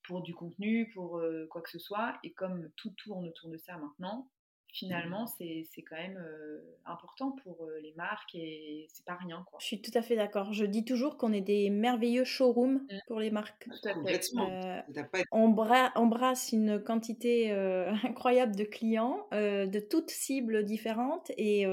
[0.03, 2.17] pour du contenu, pour euh, quoi que ce soit.
[2.23, 4.29] Et comme tout tourne autour de ça maintenant,
[4.71, 9.43] finalement, c'est quand même euh, important pour euh, les marques et c'est pas rien.
[9.49, 9.59] Quoi.
[9.61, 10.53] Je suis tout à fait d'accord.
[10.53, 12.97] Je dis toujours qu'on est des merveilleux showrooms mmh.
[13.07, 13.65] pour les marques.
[13.65, 14.31] Tout à fait.
[14.37, 17.51] Euh, on bra embrasse une quantité
[18.03, 21.65] incroyable de clients, de toutes cibles différentes et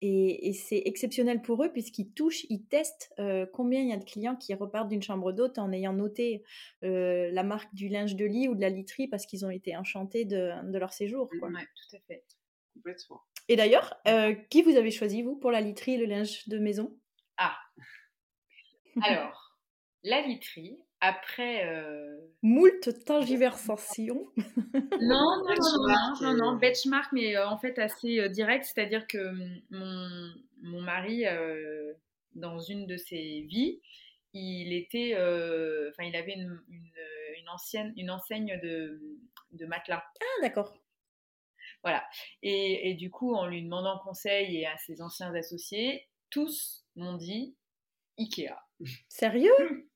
[0.00, 3.96] et, et c'est exceptionnel pour eux puisqu'ils touchent, ils testent euh, combien il y a
[3.96, 6.44] de clients qui repartent d'une chambre d'hôte en ayant noté
[6.84, 9.76] euh, la marque du linge de lit ou de la literie parce qu'ils ont été
[9.76, 11.28] enchantés de, de leur séjour.
[11.42, 12.24] Ouais, tout à fait.
[12.74, 13.22] Complètement.
[13.48, 16.58] Et d'ailleurs, euh, qui vous avez choisi, vous, pour la literie et le linge de
[16.58, 16.96] maison?
[17.36, 17.56] Ah
[19.02, 19.56] Alors,
[20.04, 21.66] la literie, après.
[21.66, 22.16] Euh...
[22.42, 24.26] Moult tangiversations.
[24.36, 29.06] non, non, non, non, non, non, benchmark, mais euh, en fait assez euh, direct, c'est-à-dire
[29.06, 30.08] que hum, mon,
[30.62, 31.92] mon mari, euh,
[32.34, 33.80] dans une de ses vies,
[34.34, 36.92] il était, euh, enfin, il avait une, une,
[37.38, 39.00] une, ancienne, une enseigne de,
[39.52, 40.04] de matelas.
[40.20, 40.74] Ah, d'accord.
[41.82, 42.04] Voilà.
[42.42, 47.16] Et, et, du coup, en lui demandant conseil et à ses anciens associés, tous m'ont
[47.16, 47.56] dit
[48.18, 48.54] Ikea.
[49.08, 49.52] Sérieux?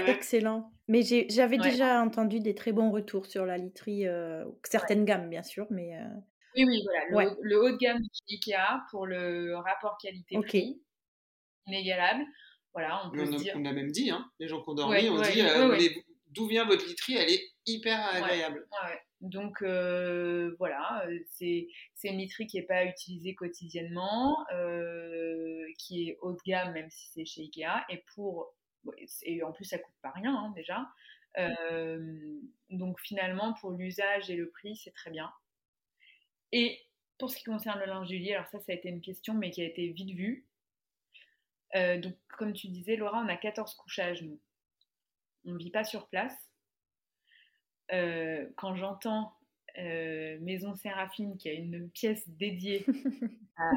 [0.00, 0.10] Ouais.
[0.10, 0.72] Excellent.
[0.88, 1.70] Mais j'avais ouais.
[1.70, 5.06] déjà entendu des très bons retours sur la literie, euh, certaines ouais.
[5.06, 5.96] gammes bien sûr, mais.
[5.96, 6.04] Euh...
[6.54, 7.34] Oui, oui, voilà.
[7.40, 10.82] Le, haut de gamme chez Ikea pour le rapport qualité-prix,
[11.66, 12.24] inégalable.
[12.74, 13.54] Voilà, on peut on, a, dire.
[13.56, 15.78] on a même dit, hein, les gens qui ont dormi, on dit euh,
[16.28, 18.66] d'où vient votre literie, elle est hyper agréable.
[19.20, 21.68] Donc euh, voilà, c'est
[22.04, 24.44] une literie qui n'est pas utilisée quotidiennement,
[25.78, 28.52] qui est haut de gamme même si c'est chez Ikea, et pour
[29.22, 30.88] et en plus ça coûte pas rien hein, déjà.
[32.70, 35.32] donc finalement pour l'usage et le prix c'est très bien.
[36.52, 36.78] Et
[37.18, 39.34] pour ce qui concerne le linge du lit, alors ça, ça a été une question,
[39.34, 40.46] mais qui a été vite vue.
[41.74, 44.40] Euh, donc, comme tu disais, Laura, on a 14 couchages, nous.
[45.44, 46.36] On ne vit pas sur place.
[47.92, 49.34] Euh, quand j'entends
[49.78, 52.84] euh, Maison Séraphine qui a une pièce dédiée
[53.56, 53.70] à,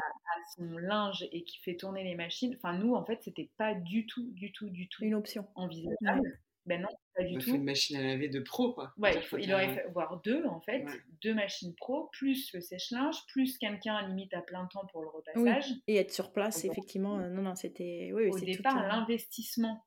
[0.55, 4.05] son linge et qui fait tourner les machines, enfin, nous, en fait, c'était pas du
[4.05, 6.39] tout, du tout, du tout une option envisageable.
[6.65, 7.53] Ben non, pas du tout.
[7.53, 8.91] une machine à laver de pro, quoi.
[8.97, 10.83] Ouais, il, aurait fallu voir deux, en fait.
[11.21, 15.71] Deux machines pro, plus le sèche-linge, plus quelqu'un limite à plein temps pour le repassage.
[15.87, 17.19] Et être sur place, effectivement.
[17.19, 18.11] Euh, non, non, c'était.
[18.13, 19.85] Oui, Au départ, l'investissement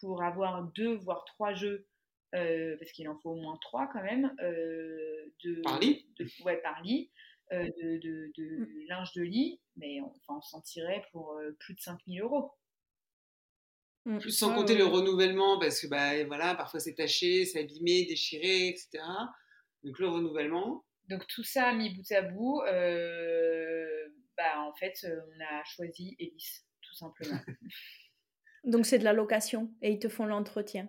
[0.00, 1.86] pour avoir deux, voire trois jeux,
[2.34, 6.06] euh, parce qu'il en faut au moins trois quand même, euh, de, par lit?
[6.44, 7.10] Ouais, par lit.
[7.50, 8.86] de, de, de mm.
[8.88, 12.52] linge de lit, mais on, enfin, on s'en tirait pour plus de 5000 euros.
[14.06, 14.18] Mmh.
[14.18, 18.68] Plus sans compter le renouvellement, parce que bah, voilà, parfois c'est taché, c'est abîmé, déchiré,
[18.68, 19.04] etc.
[19.84, 20.84] Donc le renouvellement.
[21.08, 26.16] Donc tout ça mis bout à bout, euh, bah, en fait, euh, on a choisi
[26.18, 27.40] Elis, tout simplement.
[28.64, 30.88] Donc c'est de la location et ils te font l'entretien.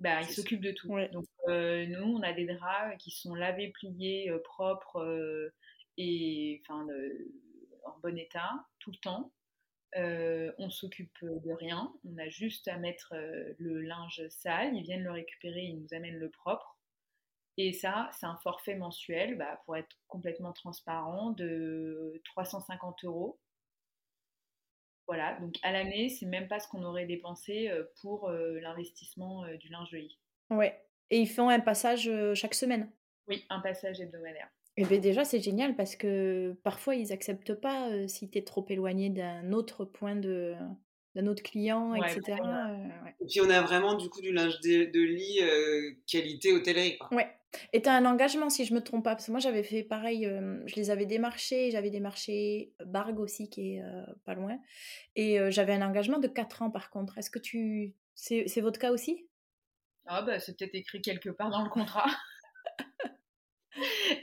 [0.00, 0.88] Bah, ils s'occupent de tout.
[1.12, 5.52] Donc euh, nous, on a des draps qui sont lavés, pliés, propres
[5.96, 6.86] et enfin
[7.84, 9.32] en bon état tout le temps.
[9.96, 14.84] Euh, on s'occupe de rien, on a juste à mettre euh, le linge sale, ils
[14.84, 16.78] viennent le récupérer, ils nous amènent le propre.
[17.56, 23.40] Et ça, c'est un forfait mensuel, bah, pour être complètement transparent, de 350 euros.
[25.10, 29.68] Voilà, donc à l'année, c'est même pas ce qu'on aurait dépensé euh, pour l'investissement du
[29.68, 30.20] linge de lit.
[30.50, 30.80] Ouais,
[31.10, 32.88] et ils font un passage chaque semaine
[33.26, 34.48] Oui, un passage hebdomadaire.
[34.76, 38.64] Et bien déjà, c'est génial parce que parfois, ils acceptent pas si tu es trop
[38.68, 40.54] éloigné d'un autre point de
[41.14, 42.38] d'un autre client, etc.
[43.20, 45.40] Et puis on a vraiment du coup du linge de, lit
[46.06, 46.98] qualité hôtellerie.
[46.98, 47.08] Quoi.
[47.14, 47.28] Ouais.
[47.72, 49.82] Et tu as un engagement si je me trompe pas, parce que moi j'avais fait
[49.82, 50.24] pareil,
[50.66, 53.82] je les avais démarchés, j'avais démarché Barg aussi qui est
[54.24, 54.56] pas loin,
[55.16, 57.18] et j'avais un engagement de 4 ans par contre.
[57.18, 57.94] Est-ce que tu...
[58.14, 59.26] C'est votre cas aussi?
[60.06, 62.06] Ah bah c'est peut-être écrit quelque part dans le contrat.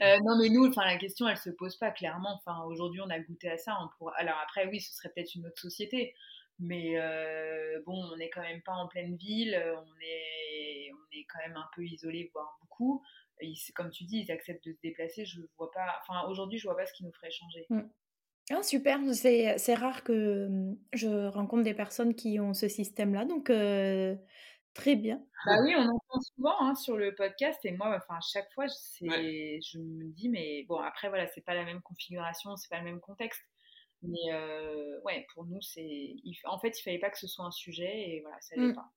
[0.02, 2.34] Euh, non, mais nous, enfin, la question, elle se pose pas clairement.
[2.36, 3.76] Enfin, aujourd'hui, on a goûté à ça.
[4.00, 6.14] On Alors après, oui, ce serait peut-être une autre société,
[6.58, 9.54] mais euh, bon, on n'est quand même pas en pleine ville.
[9.54, 13.02] On est, on est quand même un peu isolé, voire beaucoup.
[13.74, 15.24] comme tu dis, ils acceptent de se déplacer.
[15.24, 16.00] Je vois pas.
[16.02, 17.66] Enfin, aujourd'hui, je vois pas ce qui nous ferait changer.
[17.70, 17.88] Mm.
[18.50, 23.50] Ah, super, c'est rare que hum, je rencontre des personnes qui ont ce système-là, donc
[23.50, 24.16] euh,
[24.78, 25.20] Très bien.
[25.44, 29.58] Bah oui, on entend souvent hein, sur le podcast et moi, enfin, chaque fois, c'est,
[29.60, 32.84] je me dis, mais bon, après, voilà, c'est pas la même configuration, c'est pas le
[32.84, 33.42] même contexte.
[34.02, 36.14] Mais euh, ouais, pour nous, c'est.
[36.44, 38.74] En fait, il fallait pas que ce soit un sujet et voilà, ça n'est mmh.
[38.74, 38.90] pas.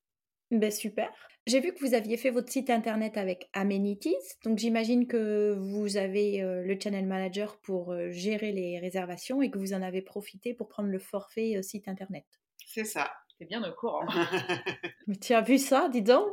[0.51, 1.09] Ben super.
[1.47, 5.97] J'ai vu que vous aviez fait votre site internet avec Amenities, donc j'imagine que vous
[5.97, 10.01] avez euh, le channel manager pour euh, gérer les réservations et que vous en avez
[10.01, 12.25] profité pour prendre le forfait site internet.
[12.65, 13.11] C'est ça
[13.45, 14.05] bien au courant.
[15.21, 16.27] Tu as vu ça, dis donc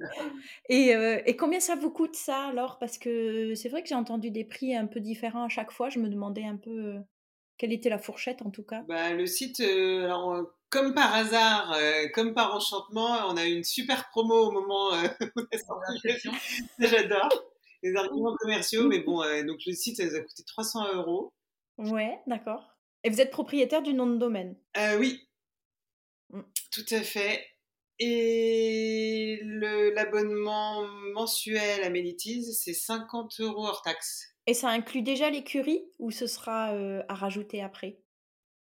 [0.68, 2.78] et, euh, et, combien ça vous coûte ça alors?
[2.78, 5.88] Parce que c'est vrai que j'ai entendu des prix un peu différents à chaque fois.
[5.88, 7.00] Je me demandais un peu euh,
[7.58, 8.82] quelle était la fourchette en tout cas?
[8.88, 11.76] Bah, le site, euh, alors, comme par hasard,
[12.14, 14.90] comme par enchantement, on a eu une super promo au moment
[15.36, 15.42] où
[16.78, 17.28] J'adore
[17.82, 21.32] les arguments commerciaux, mais bon, donc le site, ça nous a coûté 300 euros.
[21.78, 22.76] Ouais, d'accord.
[23.04, 24.56] Et vous êtes propriétaire du nom de domaine?
[24.98, 25.28] Oui,
[26.30, 27.44] Mmh, tout à fait.
[27.98, 34.36] Et l'abonnement mensuel à Melities, c'est 50 euros hors taxe.
[34.48, 37.98] Et ça inclut déjà l'écurie ou ce sera euh, à rajouter après?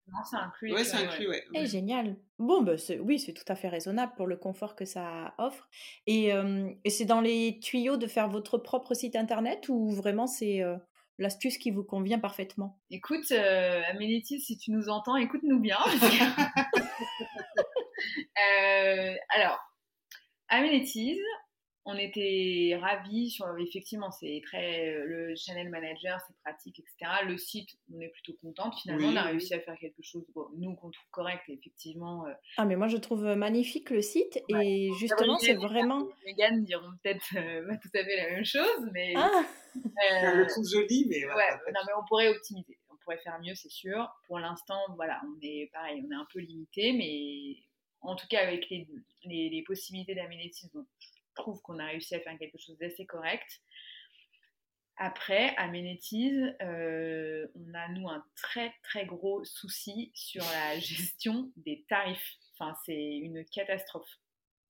[0.08, 0.74] Non, ça inclut.
[0.74, 1.46] Ouais, ça inclut, ouais.
[1.54, 2.18] Eh, génial.
[2.40, 5.70] Bon, bah, oui, c'est tout à fait raisonnable pour le confort que ça offre.
[6.06, 10.28] Et, euh, et c'est dans les tuyaux de faire votre propre site internet ou vraiment
[10.28, 10.76] c'est euh,
[11.20, 12.82] l'astuce qui vous convient parfaitement?
[12.90, 15.80] Écoute, Amenities, si tu nous entends, écoute-nous bien.
[18.38, 19.58] Euh, alors,
[20.50, 21.20] Amenities,
[21.90, 27.70] on était ravis sur effectivement c'est très le channel manager c'est pratique etc le site
[27.96, 30.26] on est plutôt contente finalement on a réussi à faire quelque chose
[30.58, 34.92] nous qu'on trouve correct effectivement euh, ah mais moi je trouve magnifique le site et
[35.00, 38.90] justement c'est vraiment les Megan diront peut-être euh, pas tout à fait la même chose
[38.94, 39.46] mais ah.
[39.74, 43.56] je le trouve joli mais ouais, non mais on pourrait optimiser on pourrait faire mieux
[43.56, 44.10] c'est sûr.
[44.28, 47.64] Pour l'instant voilà on est pareil on est un peu limité mais
[48.02, 48.86] en tout cas avec les,
[49.24, 50.86] les, les possibilités d'aménétisme
[51.38, 53.62] trouve qu'on a réussi à faire quelque chose d'assez correct.
[54.98, 61.52] Après, à Ménétise, euh, on a nous un très très gros souci sur la gestion
[61.56, 62.36] des tarifs.
[62.54, 64.10] Enfin, c'est une catastrophe.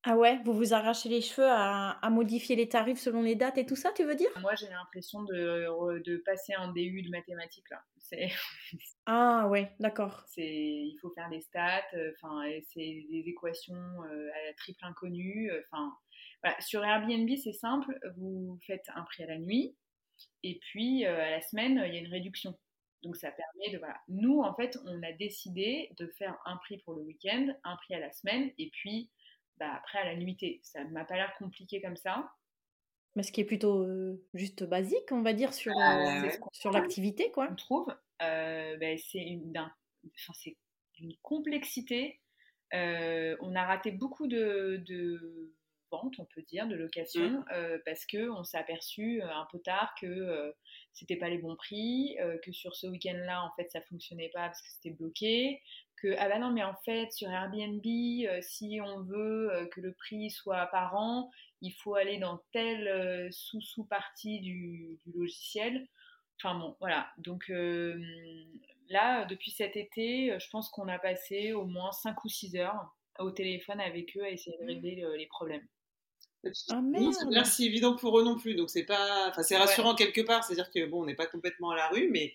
[0.03, 3.65] Ah ouais, vous vous arrachez les cheveux à, modifier les tarifs selon les dates et
[3.65, 4.29] tout ça, tu veux dire?
[4.39, 7.83] Moi, j'ai l'impression de, de, passer un DU de mathématiques là.
[9.05, 10.23] ah ouais, d'accord.
[10.37, 12.43] Il faut faire des stats, euh, enfin,
[12.73, 15.51] c'est des équations euh, à la triple inconnue.
[15.65, 15.93] Enfin,
[16.59, 19.75] sur Airbnb, c'est simple, vous faites un prix à la nuit
[20.43, 22.57] et puis euh, à la semaine, il y a une réduction.
[23.03, 23.77] Donc ça permet de...
[23.77, 23.97] Voilà.
[24.07, 27.95] Nous, en fait, on a décidé de faire un prix pour le week-end, un prix
[27.95, 29.09] à la semaine et puis
[29.57, 30.59] bah, après à la nuitée.
[30.63, 32.31] Ça ne m'a pas l'air compliqué comme ça.
[33.15, 37.31] Mais ce qui est plutôt euh, juste basique, on va dire, sur, euh, sur l'activité,
[37.31, 37.47] quoi.
[37.51, 37.87] On trouve,
[38.19, 40.51] ben, c'est une, enfin,
[40.99, 42.19] une complexité.
[42.71, 44.83] on a raté beaucoup de
[45.91, 47.45] vente, on peut dire, de location, mmh.
[47.53, 50.51] euh, parce que on s'est aperçu euh, un peu tard que euh,
[50.93, 54.61] c'était pas les bons prix, que sur ce week-end-là, en fait, ça fonctionnait pas parce
[54.61, 55.61] que c'était bloqué,
[56.01, 57.83] que ah bah non, mais en fait, sur Airbnb,
[58.41, 61.29] si on veut que le prix soit apparent,
[61.61, 65.87] il faut aller dans telle sous-sous-partie du, du, logiciel.
[66.41, 67.11] Enfin bon, voilà.
[67.19, 67.51] Donc
[68.89, 72.95] là, depuis cet été, je pense qu'on a passé au moins 5 ou 6 heures
[73.19, 74.67] au téléphone avec eux à essayer de mmh.
[74.67, 75.67] régler les problèmes.
[76.45, 76.81] Ah,
[77.11, 78.55] c'est pas si évident pour eux non plus.
[78.55, 80.43] Donc c'est pas, enfin c'est rassurant quelque part.
[80.43, 82.33] C'est-à-dire que bon, on n'est pas complètement à la rue, mais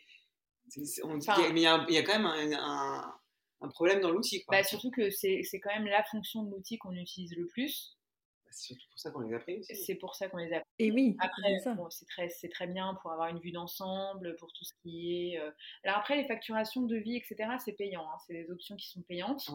[0.77, 0.85] il
[1.59, 3.15] y, a quand même un,
[3.61, 4.45] un, problème dans l'outil.
[4.49, 7.97] Bah, surtout que c'est quand même la fonction de l'outil qu'on utilise le plus.
[8.45, 9.77] Bah, c'est surtout pour ça qu'on les a pris aussi.
[9.77, 10.69] C'est pour ça qu'on les a pris.
[10.79, 11.17] Et oui.
[11.21, 11.59] Après,
[11.91, 15.39] c'est très, c'est très bien pour avoir une vue d'ensemble, pour tout ce qui est.
[15.39, 15.51] Euh,
[15.85, 17.51] alors après, les facturations de vie, etc.
[17.65, 18.07] C'est payant.
[18.09, 18.17] Hein.
[18.27, 19.51] C'est des options qui sont payantes.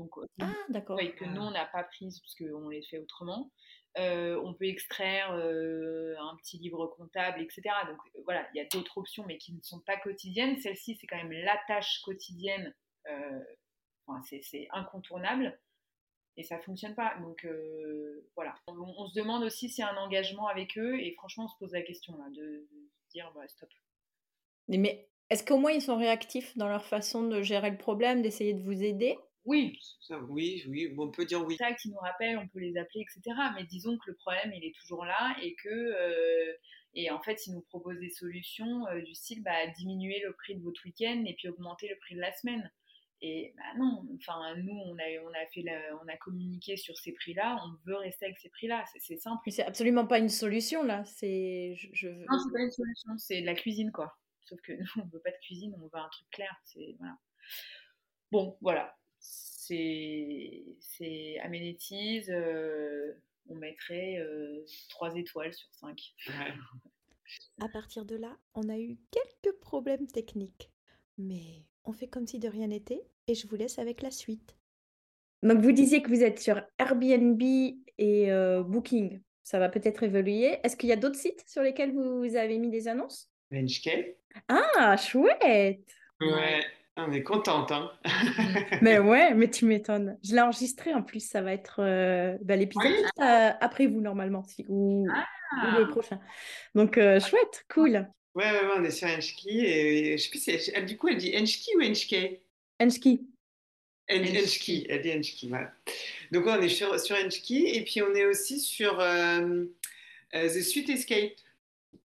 [0.00, 0.98] Donc, ah, d'accord.
[0.98, 3.50] que nous, on n'a pas prises parce qu'on les fait autrement.
[3.98, 7.62] Euh, on peut extraire euh, un petit livre comptable, etc.
[7.86, 10.58] Donc voilà, il y a d'autres options, mais qui ne sont pas quotidiennes.
[10.60, 12.74] Celle-ci, c'est quand même la tâche quotidienne.
[13.08, 13.40] Euh,
[14.42, 15.56] c'est incontournable
[16.36, 17.14] et ça fonctionne pas.
[17.20, 17.46] Donc
[18.34, 18.56] voilà.
[18.66, 21.58] On, se demande aussi s'il y a un engagement avec eux et franchement, on se
[21.58, 22.66] pose la question là, de,
[23.10, 23.68] dire bah, stop.
[24.66, 28.54] Mais est-ce qu'au moins ils sont réactifs dans leur façon de gérer le problème, d'essayer
[28.54, 29.16] de vous aider?
[29.44, 29.78] Oui,
[30.28, 31.56] oui, oui, on peut dire oui.
[31.56, 33.36] Ça qui nous rappelle, on peut les appeler, etc.
[33.54, 36.52] Mais disons que le problème, il est toujours là et que, euh,
[36.94, 40.56] et en fait, ils nous proposent des solutions euh, du style bah, diminuer le prix
[40.56, 42.70] de votre week-end et puis augmenter le prix de la semaine.
[43.22, 45.62] Et bah non, enfin nous on a on a fait
[46.02, 49.42] on a communiqué sur ces prix-là, on veut rester avec ces prix-là, c'est simple.
[49.50, 53.46] C'est absolument pas une solution là, c'est je, Non, c'est pas une solution, c'est de
[53.46, 54.16] la cuisine quoi.
[54.46, 57.18] Sauf que nous on veut pas de cuisine, on veut un truc clair, c'est voilà.
[58.30, 58.96] Bon, voilà
[60.80, 63.12] c'est Amenities, euh,
[63.48, 66.00] on mettrait euh, 3 étoiles sur 5.
[67.60, 70.70] À partir de là, on a eu quelques problèmes techniques.
[71.18, 74.56] Mais on fait comme si de rien n'était et je vous laisse avec la suite.
[75.42, 79.20] Donc vous disiez que vous êtes sur Airbnb et euh, Booking.
[79.42, 80.58] Ça va peut-être évoluer.
[80.62, 83.30] Est-ce qu'il y a d'autres sites sur lesquels vous avez mis des annonces?
[83.50, 84.16] Benchkey.
[84.48, 86.64] Ah, chouette Ouais,
[87.08, 87.90] on est contente, hein
[88.82, 90.18] Mais ouais, mais tu m'étonnes.
[90.24, 95.06] Je l'ai enregistré en plus, ça va être euh, bah, l'épisode après vous normalement, ou,
[95.12, 95.78] ah.
[95.78, 96.20] le prochain.
[96.74, 98.08] Donc euh, chouette, cool.
[98.34, 101.16] Ouais, ouais, on est sur Enchki et je sais plus si elle, du coup elle
[101.16, 102.38] dit Enchki ou Enchki
[102.80, 103.26] Enchki.
[104.10, 105.72] Enchki, elle dit Enchki, voilà.
[106.30, 109.64] Donc on est sur, sur Enchki et puis on est aussi sur euh,
[110.32, 111.32] The Suite Escape.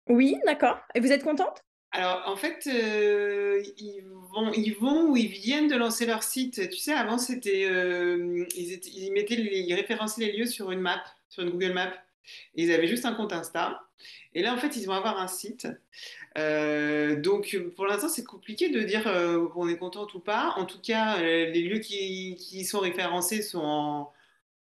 [0.08, 0.80] Oui, d'accord.
[0.96, 1.64] Et vous êtes contente?
[1.94, 6.70] Alors, en fait, euh, ils, vont, ils ou ils viennent de lancer leur site.
[6.70, 11.04] Tu sais, avant, c'était, euh, ils, ils, mettaient, ils référençaient les lieux sur une map,
[11.28, 11.92] sur une Google Map.
[12.56, 13.82] Ils avaient juste un compte Insta.
[14.34, 15.68] Et là, en fait, ils vont avoir un site.
[16.38, 19.04] Euh, donc, pour l'instant, c'est compliqué de dire
[19.54, 20.54] qu'on est content ou pas.
[20.56, 24.14] En tout cas, les lieux qui, sont référencés sont en,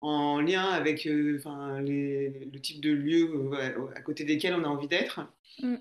[0.01, 3.51] en lien avec les, le type de lieu
[3.95, 5.21] à côté desquels on a envie d'être.
[5.61, 5.75] Mm.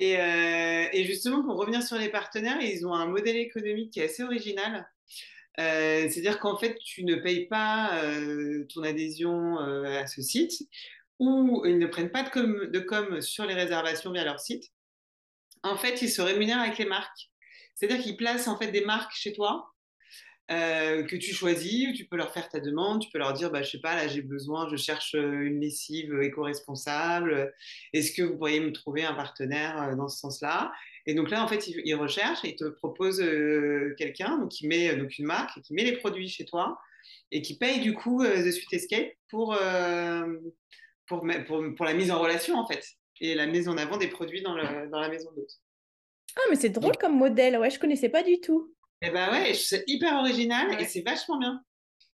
[0.00, 4.04] Euh, et, justement, pour revenir sur les partenaires, ils ont un modèle économique qui est
[4.04, 4.88] assez original.
[5.60, 10.68] Euh, c'est-à-dire qu'en fait, tu ne payes pas euh, ton adhésion à ce site.
[11.18, 14.72] ou ils ne prennent pas de com, de com sur les réservations via leur site,
[15.62, 17.30] en fait, ils se rémunèrent avec les marques.
[17.74, 19.71] C'est-à-dire qu'ils placent en fait des marques chez toi
[20.52, 23.62] euh, que tu choisis, tu peux leur faire ta demande, tu peux leur dire, bah,
[23.62, 27.54] je sais pas, là j'ai besoin, je cherche euh, une lessive éco-responsable,
[27.92, 30.72] est-ce que vous pourriez me trouver un partenaire euh, dans ce sens-là?
[31.06, 33.24] Et donc là, en fait, ils, recherchent et ils te proposent
[33.98, 36.78] quelqu'un donc qui met donc une marque, qui met les produits chez toi
[37.32, 39.58] et qui paye du coup The Sweet Escape pour,
[41.06, 42.86] pour, pour, pour, la mise en relation en fait
[43.20, 45.60] et la mise en avant des produits dans, le, dans la maison d'hôte.
[46.36, 48.72] Ah, mais c'est drôle comme modèle, ouais, je connaissais pas du tout.
[49.02, 51.60] Eh ben ouais, c'est hyper original et c'est vachement bien.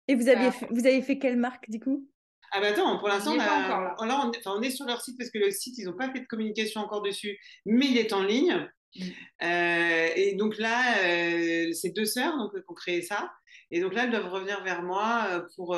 [0.09, 2.09] Et vous avez, fait, vous avez fait quelle marque du coup?
[2.51, 3.95] Ah bah attends, pour l'instant, on, là.
[3.99, 6.27] on, on, est sur leur site parce que le site, ils n'ont pas fait de
[6.27, 8.67] communication encore dessus, mais il est en ligne.
[8.97, 9.03] Mm.
[9.43, 13.31] Euh, et donc là, euh, c'est deux sœurs donc, qui ont créé ça.
[13.71, 15.77] Et donc là, elles doivent revenir vers moi euh, pour,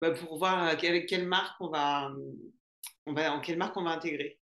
[0.00, 2.12] bah, pour voir avec quelle marque on va,
[3.06, 4.38] on va, en quelle marque on va intégrer.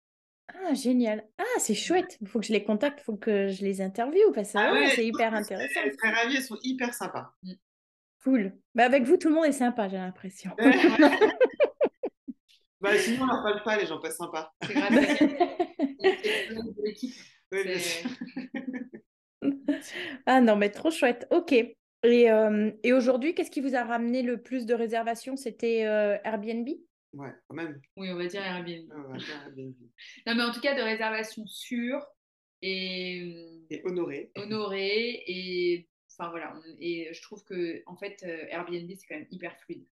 [0.48, 1.24] Ah, génial.
[1.38, 2.18] Ah, c'est chouette.
[2.20, 4.90] Il faut que je les contacte, il faut que je les interviewe parce que ah
[4.94, 5.80] c'est hyper intéressant.
[5.84, 7.32] Elles seraient ravies, elles sont hyper sympas.
[7.42, 7.52] Mm.
[8.22, 8.52] Cool.
[8.74, 10.50] Bah, avec vous, tout le monde est sympa, j'ai l'impression.
[12.80, 14.52] bah, sinon, on leur parle pas, les gens pas sympas.
[14.66, 14.92] C'est grave.
[20.26, 21.26] ah non, mais trop chouette.
[21.30, 21.52] Ok.
[21.52, 25.36] Et, euh, et aujourd'hui, qu'est-ce qui vous a ramené le plus de réservations?
[25.36, 26.68] C'était euh, Airbnb?
[27.14, 27.80] Ouais, quand même.
[27.96, 28.88] Oui, on va dire Airbnb.
[30.26, 32.04] non, mais en tout cas, de réservation sûre
[32.60, 34.32] et, et honorée.
[34.34, 35.22] Honorée.
[35.26, 36.54] Et enfin voilà.
[36.80, 39.86] Et je trouve que, en fait, euh, Airbnb, c'est quand même hyper fluide.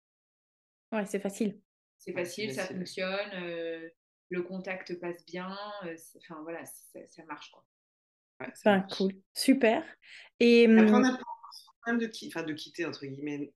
[0.91, 1.61] Ouais, c'est facile.
[1.99, 3.31] C'est facile, ça fonctionne.
[3.35, 3.89] Euh,
[4.31, 5.57] le contact passe bien.
[5.85, 7.64] Euh, enfin voilà, ça, marche quoi.
[8.41, 9.12] Ouais, ça cool.
[9.33, 9.85] Super.
[10.41, 10.64] Et.
[10.64, 11.18] Après, on hum, a
[11.85, 13.53] pas de, enfin, de quitter, entre guillemets,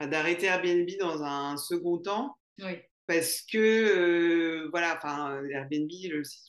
[0.00, 2.36] d'arrêter Airbnb dans un second temps.
[2.58, 2.76] Oui
[3.06, 5.90] parce que voilà, enfin Airbnb,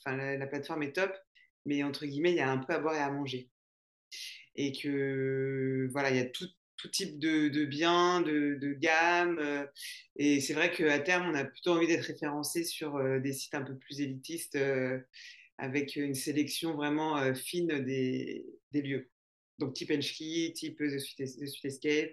[0.05, 1.13] la, plateforme est top,
[1.65, 3.49] mais entre guillemets, il y a un peu à boire et à manger.
[4.55, 6.47] Et que voilà, il y a tout,
[6.91, 9.39] type de, biens, de, de gamme.
[9.39, 9.65] Euh,
[10.17, 13.63] et c'est vrai qu'à terme, on a plutôt envie d'être référencé sur des sites un
[13.63, 14.57] peu plus élitistes,
[15.57, 19.09] avec une sélection vraiment fine des, lieux.
[19.59, 22.11] Donc type Enchki, type The Sweet, Escape,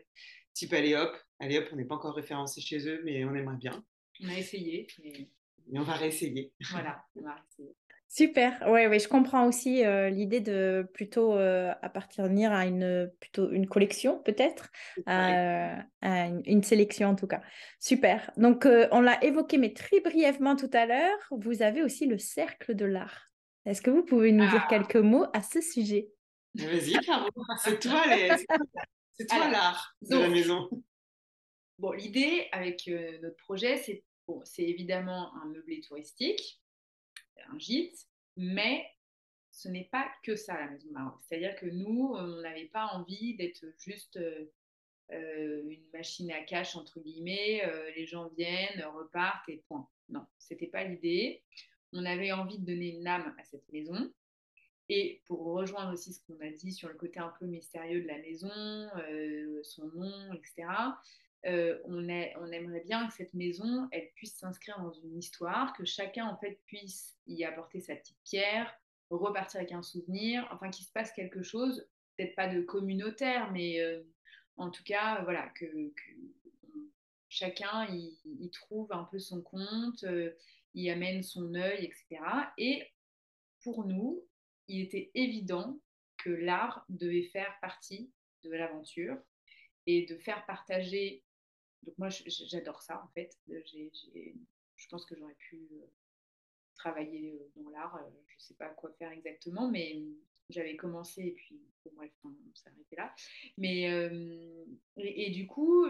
[0.55, 1.12] type Alléop.
[1.38, 3.84] Alléop, on n'est pas encore référencé chez eux, mais on aimerait bien.
[4.22, 4.86] On a essayé.
[5.02, 5.28] Mais,
[5.74, 6.52] on va réessayer.
[6.70, 7.74] Voilà, on va réessayer.
[8.08, 13.50] Super, ouais, ouais, je comprends aussi euh, l'idée de plutôt euh, appartenir à une plutôt
[13.50, 14.70] une collection peut-être,
[15.06, 17.40] à, une, sélection en tout cas.
[17.80, 18.30] Super.
[18.36, 21.18] Donc euh, on l'a évoqué mais très brièvement tout à l'heure.
[21.30, 23.30] Vous avez aussi le cercle de l'art.
[23.64, 24.68] Est-ce que vous pouvez nous dire ah.
[24.68, 26.10] quelques mots à ce sujet?
[26.54, 27.30] Vas-y, Caro.
[27.64, 28.02] C'est toi
[29.14, 30.68] c'est toi l'art de la maison.
[31.78, 36.62] Bon, l'idée avec euh, notre projet, c'est bon, évidemment un meublé touristique,
[37.48, 38.06] un gîte,
[38.36, 38.86] mais
[39.50, 41.20] ce n'est pas que ça la maison Maroc.
[41.22, 44.50] C'est-à-dire que nous, on n'avait pas envie d'être juste euh,
[45.12, 47.62] euh, une machine à cash, entre guillemets,
[47.94, 49.86] les gens viennent, repartent et point.
[50.08, 51.42] Non, ce n'était pas l'idée.
[51.92, 54.10] On avait envie de donner une âme à cette maison.
[54.88, 58.08] Et pour rejoindre aussi ce qu'on a dit sur le côté un peu mystérieux de
[58.08, 58.50] la maison,
[59.62, 60.66] son nom, etc.,
[61.47, 66.26] euh, on, aimerait bien que cette maison, elle puisse s'inscrire dans une histoire, que chacun
[66.26, 68.72] en fait puisse y apporter sa petite pierre,
[69.11, 71.86] repartir avec un souvenir, enfin qu'il se passe quelque chose,
[72.16, 74.03] peut-être pas de communautaire, mais euh,
[74.57, 75.66] en tout cas, voilà, que,
[77.28, 80.30] chacun y, trouve un peu son compte, euh,
[80.74, 82.20] y amène son œil, etc.
[82.59, 82.86] Et
[83.62, 84.24] pour nous,
[84.68, 85.80] il était évident
[86.18, 88.12] que l'art devait faire partie
[88.45, 89.16] de l'aventure
[89.86, 91.24] et de faire partager
[91.82, 93.36] donc moi, j'adore ça en fait.
[93.48, 95.86] je pense que j'aurais pu euh,
[96.74, 97.96] travailler euh, dans l'art.
[97.96, 100.02] Euh, je ne sais pas quoi faire exactement, mais
[100.48, 103.14] j'avais commencé et puis bon, bref, on s'est arrêté là.
[103.58, 103.82] Mais
[104.96, 105.86] et, du coup,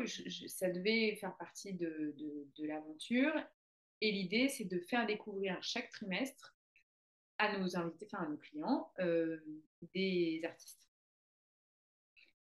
[0.47, 2.15] ça devait faire partie de,
[2.59, 3.33] l'aventure.
[4.01, 6.57] Et l'idée, c'est de faire découvrir chaque trimestre
[7.39, 8.93] à nos invités, enfin à nos clients,
[9.95, 10.89] des artistes.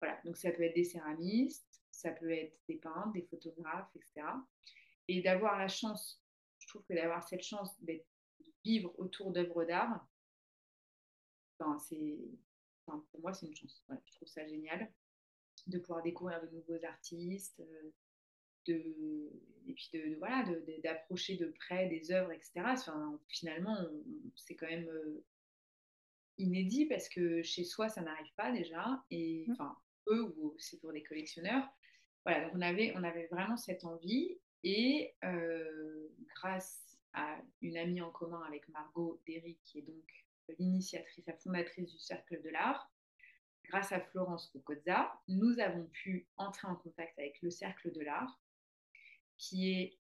[0.02, 1.69] Voilà, donc ça peut être des céramistes,
[2.00, 4.26] ça peut être des peintres, des photographes, etc.
[5.10, 6.24] Et d'avoir la chance,
[6.60, 8.02] je trouve que d'avoir cette chance de
[8.64, 10.08] vivre autour d'œuvres d'art,
[11.58, 13.84] pour moi, c'est une chance.
[13.90, 14.90] je trouve ça génial
[15.68, 17.92] de pouvoir découvrir de nouveaux artistes, euh,
[18.66, 19.30] de,
[19.68, 20.46] et puis de, voilà,
[20.82, 22.62] d'approcher de, près des œuvres, etc.
[23.28, 23.78] finalement,
[24.36, 25.26] c'est quand même euh,
[26.38, 29.04] inédit parce que chez soi, ça n'arrive pas déjà.
[29.12, 29.52] Et mmh.
[29.52, 29.78] enfin,
[30.08, 31.68] eux, ou c'est pour des collectionneurs.
[32.42, 35.16] Donc on avait, vraiment cette envie Et
[36.36, 40.26] grâce à une amie en commun avec Margot Derry, qui est donc
[40.58, 42.92] l'initiatrice, la fondatrice du Cercle de l'Art,
[43.66, 48.42] grâce à Florence Cocozza, nous avons pu entrer en contact avec le Cercle de l'Art,
[49.38, 50.00] qui est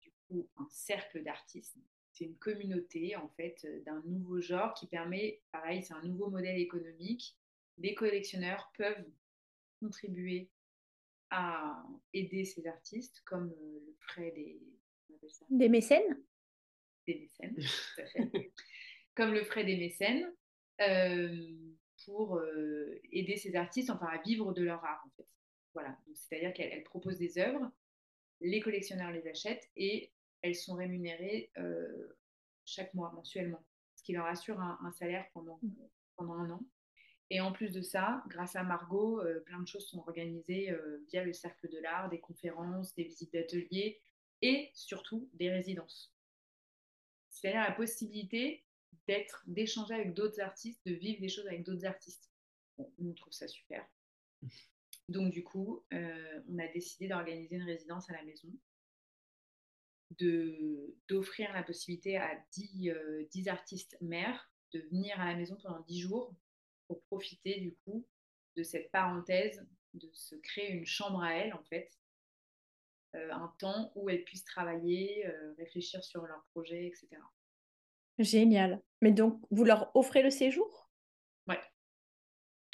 [0.00, 1.76] du coup un cercle d'artistes.
[2.12, 6.58] C'est une communauté en fait d'un nouveau genre qui permet, pareil, c'est un nouveau modèle
[6.58, 7.36] économique.
[7.78, 9.06] Les collectionneurs peuvent
[9.80, 10.50] contribuer
[11.30, 14.60] à aider ces artistes, comme le ferait des,
[15.50, 16.22] des mécènes?
[17.06, 18.52] Des mécènes, tout à fait.
[19.14, 20.32] comme le ferait des mécènes.
[20.80, 21.46] Euh,
[22.04, 25.28] pour euh, aider ces artistes enfin, à vivre de leur art en fait.
[25.74, 27.70] Voilà, c'est-à-dire qu'elles proposent des œuvres,
[28.40, 30.12] les collectionneurs les achètent et
[30.42, 32.16] elles sont rémunérées euh,
[32.64, 33.62] chaque mois, mensuellement,
[33.94, 35.70] ce qui leur assure un, salaire pendant, mmh.
[36.16, 36.64] pendant un an.
[37.30, 40.74] Et en plus de ça, grâce à Margot, euh, plein de choses sont organisées
[41.08, 44.00] via le Cercle de l'Art, des conférences, des visites d'ateliers
[44.42, 46.12] et surtout des résidences.
[47.30, 48.64] C'est-à-dire la possibilité
[49.06, 52.30] d'être, d'échanger avec d'autres artistes, de vivre des choses avec d'autres artistes.
[52.76, 53.86] Bon, on trouve ça super.
[55.08, 58.48] Donc du coup, euh, on a décidé d'organiser une résidence à la maison,
[60.18, 65.80] de, d'offrir la possibilité à 10, euh, artistes mères de venir à la maison pendant
[65.80, 66.34] 10 jours
[66.90, 68.04] pour profiter du coup
[68.56, 69.64] de cette parenthèse,
[69.94, 71.88] de se créer une chambre à elles en fait,
[73.14, 75.24] euh, un temps où elles puissent travailler,
[75.56, 77.08] réfléchir sur leurs projets, etc.
[78.18, 78.82] Génial.
[79.00, 80.90] Mais donc, vous leur offrez le séjour?
[81.46, 81.60] Ouais.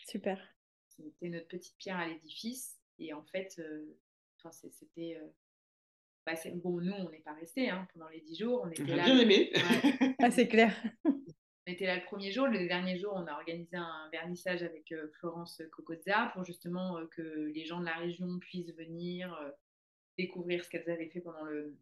[0.06, 0.40] Super.
[0.88, 2.80] C'était notre petite pierre à l'édifice.
[2.98, 3.98] Et en fait, euh,
[4.70, 5.18] c'était.
[5.20, 5.28] Euh,
[6.24, 8.62] bah, bon, nous, on n'est pas restés hein, pendant les dix jours.
[8.64, 9.04] On était là.
[9.04, 9.52] bien aimé.
[10.18, 10.74] ah, c'est clair.
[11.66, 12.46] On était là le premier jour.
[12.46, 17.50] Le dernier jour, on a organisé un vernissage avec euh, Florence Cocozza pour justement que
[17.54, 19.36] les gens de la région puissent venir
[20.18, 21.76] découvrir ce qu'elles avaient fait pendant le,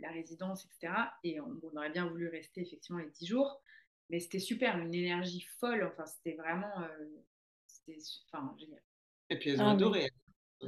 [0.00, 0.92] la résidence, etc.
[1.24, 3.62] Et on, aurait bien voulu rester effectivement les 10 jours.
[4.10, 5.84] Mais c'était super, une énergie folle.
[5.84, 6.80] Enfin, c'était vraiment.
[6.80, 7.06] Euh,
[7.66, 7.98] c'était
[8.30, 8.82] enfin, génial.
[9.30, 10.10] Et puis elles ont ah adoré.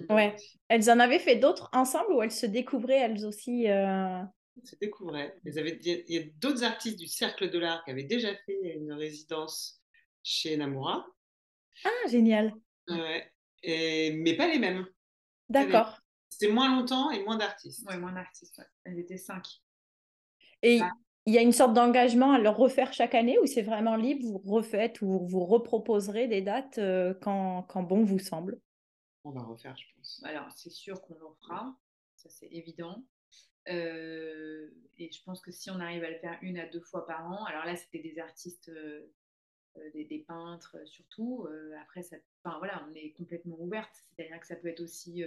[0.08, 0.34] Ouais.
[0.68, 4.22] Elles en avaient fait d'autres ensemble ou elles se découvraient elles aussi euh...
[4.62, 5.36] Se découvraient.
[5.44, 8.92] Avaient, il y a d'autres artistes du Cercle de l'Art qui avaient déjà fait une
[8.92, 9.82] résidence
[10.22, 11.06] chez Namura.
[11.84, 12.54] Ah, génial.
[12.88, 13.32] Ouais.
[13.62, 14.86] Et, mais pas les mêmes.
[15.48, 15.98] D'accord.
[16.30, 17.84] C'était moins longtemps et moins d'artistes.
[17.88, 18.62] Oui, moins d'artistes.
[18.84, 19.46] Elles étaient cinq.
[20.62, 20.80] Et
[21.26, 24.24] il y a une sorte d'engagement à le refaire chaque année ou c'est vraiment libre,
[24.24, 28.60] vous refaites ou vous reproposerez des dates euh, quand, quand, bon vous semble?
[29.24, 30.22] On va refaire, je pense.
[30.24, 31.76] Alors, c'est sûr qu'on le fera,
[32.16, 33.04] ça c'est évident.
[33.68, 37.06] Euh, et je pense que si on arrive à le faire une à deux fois
[37.06, 39.08] par an, alors là c'était des artistes, euh,
[39.92, 41.48] des, des, peintres surtout.
[41.80, 45.24] après, ça, enfin, voilà, on est complètement ouverte, c'est-à-dire que ça peut être aussi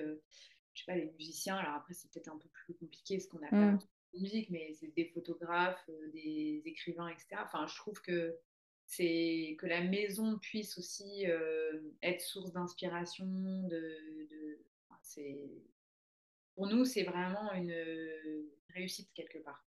[0.78, 1.56] je sais pas, les musiciens.
[1.58, 3.80] Alors après, c'est peut-être un peu plus compliqué ce qu'on a mmh.
[4.14, 7.42] de musique, mais c'est des photographes, euh, des écrivains, etc.
[7.44, 8.38] Enfin, je trouve que
[8.86, 13.26] c'est que la maison puisse aussi euh, être source d'inspiration.
[13.26, 13.80] De,
[14.30, 14.60] de...
[15.02, 15.50] c'est
[16.58, 17.72] pour nous, c'est vraiment une
[18.74, 19.64] réussite quelque part.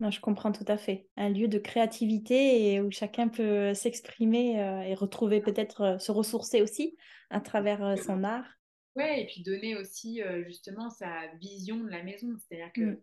[0.00, 1.08] je comprends tout à fait.
[1.16, 6.60] Un lieu de créativité et où chacun peut s'exprimer euh, et retrouver peut-être se ressourcer
[6.60, 6.96] aussi
[7.30, 8.48] à travers son art.
[8.96, 12.28] Ouais, et puis donner aussi justement sa vision de la maison.
[12.36, 13.02] C'est-à-dire que mmh.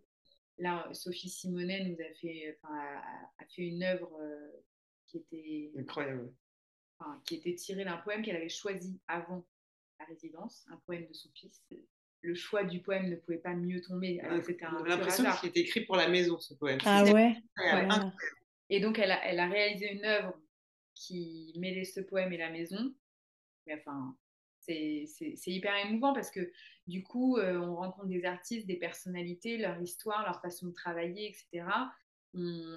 [0.58, 4.10] là, Sophie Simonet nous a fait, a, fait une œuvre
[5.06, 6.30] qui était incroyable,
[7.24, 9.46] qui était tirée d'un poème qu'elle avait choisi avant
[9.98, 11.62] la résidence, un poème de son fils.
[12.22, 14.20] Le choix du poème ne pouvait pas mieux tomber.
[14.44, 16.78] C'était un l'impression qu'il était écrit pour la maison, ce poème.
[16.84, 17.34] Ah ouais.
[18.70, 20.34] Et donc elle a, elle a réalisé une œuvre
[20.94, 22.94] qui mêlait ce poème et la maison.
[23.66, 24.16] Mais enfin,
[24.58, 25.06] c'est
[25.46, 26.52] hyper émouvant parce que
[26.86, 31.28] du coup, euh, on rencontre des artistes, des personnalités, leur histoire, leur façon de travailler,
[31.28, 31.66] etc.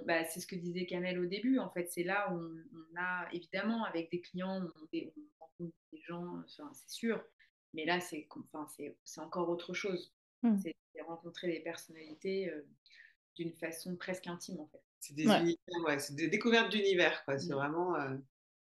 [0.05, 1.59] Bah, c'est ce que disait Canel au début.
[1.59, 4.87] En fait, c'est là où on, a, évidemment, avec des clients, on,
[5.39, 7.23] rencontre des gens, c'est sûr.
[7.75, 10.13] Mais là, c'est enfin, encore autre chose.
[10.41, 10.57] Mmh.
[10.63, 12.65] C'est rencontrer des personnalités euh,
[13.35, 14.81] d'une façon presque intime, en fait.
[14.99, 15.97] C'est des, ouais.
[16.11, 17.53] des découvertes d'univers, C'est mmh.
[17.53, 17.95] vraiment.
[17.95, 18.17] Euh,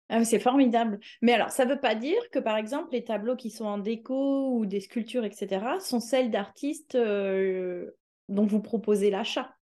[0.08, 1.00] ah c'est formidable.
[1.20, 3.78] Mais alors, ça ne veut pas dire que, par exemple, les tableaux qui sont en
[3.78, 7.90] déco ou des sculptures, etc., sont celles d'artistes euh,
[8.28, 9.56] dont vous proposez l'achat.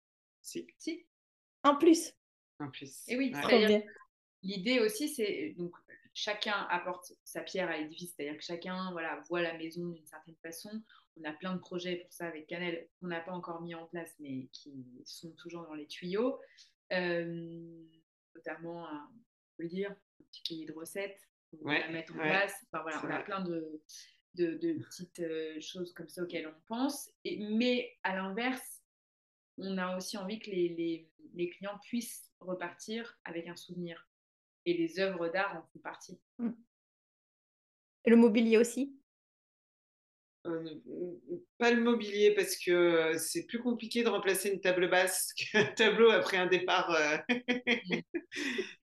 [0.43, 0.67] Si.
[0.79, 1.07] Si.
[1.65, 2.15] En plus.
[2.61, 3.03] En plus.
[3.09, 3.33] Et oui,
[4.43, 5.73] l'idée aussi, c'est donc
[6.19, 10.35] chacun apporte sa pierre à l'édifice, c'est-à-dire que chacun voilà, voit la maison d'une certaine
[10.43, 10.83] façon.
[11.17, 13.87] On a plein de projets pour ça avec Canel qu'on n'a pas encore mis en
[13.87, 16.41] place, mais qui sont toujours dans les tuyaux.
[16.93, 17.85] Euh,
[18.35, 19.19] notamment, on
[19.57, 22.67] peut le dire, un petit cahier de recettes pour la mettre en place.
[22.67, 23.81] Enfin, voilà, on a plein de,
[24.35, 27.11] de, petites euh, choses comme ça auxquelles on pense.
[27.25, 28.83] Et, mais à l'inverse,
[29.57, 34.08] on a aussi envie que les, les, clients puissent repartir avec un souvenir.
[34.69, 36.19] Et les œuvres d'art en font partie.
[36.39, 36.51] Mmh.
[38.05, 38.95] Et le mobilier aussi?
[40.47, 40.75] Euh,
[41.57, 45.65] pas le mobilier parce que euh, c'est plus compliqué de remplacer une table basse qu'un
[45.65, 46.95] tableau après un départ.
[47.29, 48.03] Mmh.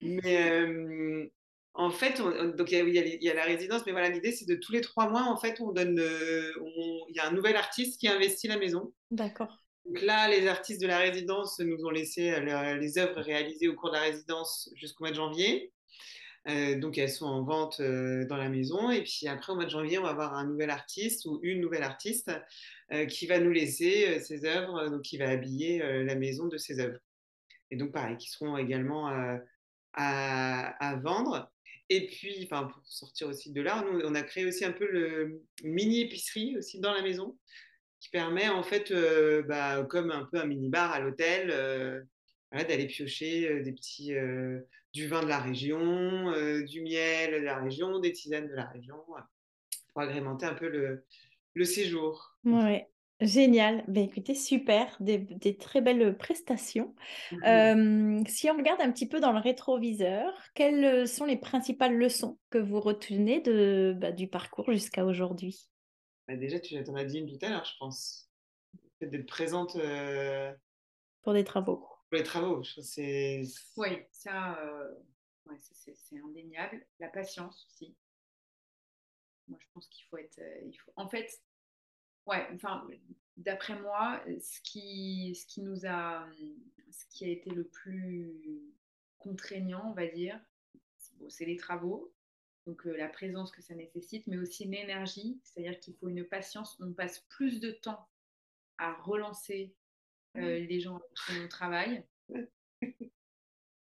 [0.00, 1.30] mais
[1.78, 2.20] en fait,
[2.56, 5.24] donc il y, a la résidence, mais voilà, l'idée c'est de tous les trois mois,
[5.24, 6.50] en fait, on donne, euh,
[7.10, 8.92] il y a un nouvel artiste qui investit la maison.
[9.12, 9.62] D'accord.
[9.86, 13.74] Donc là, les artistes de la résidence nous ont laissé euh, les œuvres réalisées au
[13.74, 15.72] cours de la résidence jusqu'au mois de janvier.
[16.48, 18.90] Euh, donc elles sont en vente dans la maison.
[18.90, 21.60] Et puis après, au mois de janvier, on va avoir un nouvel artiste ou une
[21.60, 22.30] nouvelle artiste
[23.08, 27.00] qui va nous laisser ses œuvres, donc qui va habiller la maison de ses œuvres.
[27.72, 29.10] Et donc pareil, qui seront également
[29.94, 31.50] à, vendre.
[31.88, 35.42] Et puis, pour sortir aussi de là, nous, on a créé aussi un peu le
[35.64, 37.36] mini épicerie aussi dans la maison,
[38.00, 42.02] qui permet en fait, euh, bah, comme un peu un mini bar à l'hôtel, euh,
[42.52, 44.14] d'aller piocher euh, des petits,
[44.96, 46.32] du vin de la région,
[46.62, 48.96] du miel de la région, des tisanes de la région,
[49.92, 51.04] pour agrémenter un peu le,
[51.52, 52.38] le séjour.
[52.44, 52.88] Ouais.
[53.20, 53.84] Génial.
[53.88, 54.96] Ben, écoutez, super.
[55.00, 56.94] Des, très belles prestations.
[57.32, 62.38] Mmh si on regarde un petit peu dans le rétroviseur, quelles sont les principales leçons
[62.50, 65.68] que vous retenez de, bah, du parcours jusqu'à aujourd'hui?
[66.26, 68.30] Bah, Déjà, tu en as dit une tout à l'heure, je pense.
[69.02, 69.78] D'être présente
[71.22, 71.86] pour des travaux.
[72.12, 73.42] Les travaux, c'est.
[73.76, 74.58] Oui, ça,
[75.58, 76.86] c'est indéniable.
[77.00, 77.94] La patience aussi.
[79.48, 80.40] Moi, je pense qu'il faut être.
[80.64, 80.92] il faut...
[80.96, 81.42] En fait,
[82.26, 82.86] Ouais, enfin,
[83.36, 86.28] d'après moi, ce qui, ce qui nous a,
[86.90, 88.74] ce qui a été le plus
[89.18, 90.40] contraignant, on va dire,
[91.28, 92.12] c'est les travaux,
[92.66, 96.76] donc la présence que ça nécessite, mais aussi l'énergie, c'est-à-dire qu'il faut une patience.
[96.80, 98.08] On passe plus de temps
[98.78, 99.72] à relancer.
[100.36, 102.04] Les gens sur nos travail.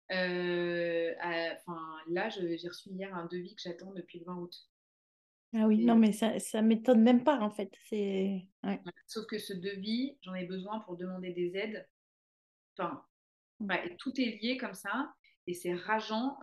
[0.10, 4.56] Enfin, là, j'ai reçu hier un devis que j'attends depuis le 20 août.
[5.54, 7.74] Ah oui, non, mais ça, ça m'étonne même pas, en fait.
[7.90, 8.48] C'est...
[9.06, 11.88] Sauf que ce devis, j'en ai besoin pour demander des aides.
[12.78, 13.04] Enfin,
[13.98, 15.16] tout est lié comme ça.
[15.48, 16.38] Et c'est rageant.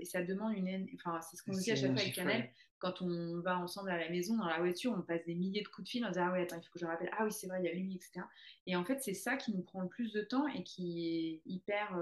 [0.00, 0.88] et ça demande une.
[0.94, 2.50] Enfin, c'est ce qu'on dit à chaque fois avec Canel.
[2.78, 5.68] Quand on va ensemble à la maison, dans la voiture, on passe des milliers de
[5.68, 6.04] coups de fil.
[6.04, 7.10] On dit Ah oui, attends, il faut que je rappelle.
[7.18, 8.20] Ah oui, c'est vrai, il y a lui, etc.
[8.66, 11.50] Et en fait, c'est ça qui nous prend le plus de temps et qui est
[11.50, 11.98] hyper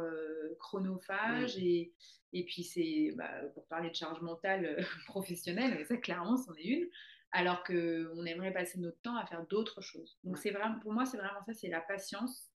[0.58, 1.56] chronophage.
[1.58, 1.92] Et,
[2.32, 6.88] et puis, c'est bah, pour parler de charge mentale professionnelle, ça, clairement, c'en est une.
[7.32, 10.18] Alors qu'on aimerait passer notre temps à faire d'autres choses.
[10.24, 12.50] Donc, c'est vraiment, pour moi, c'est vraiment ça c'est la patience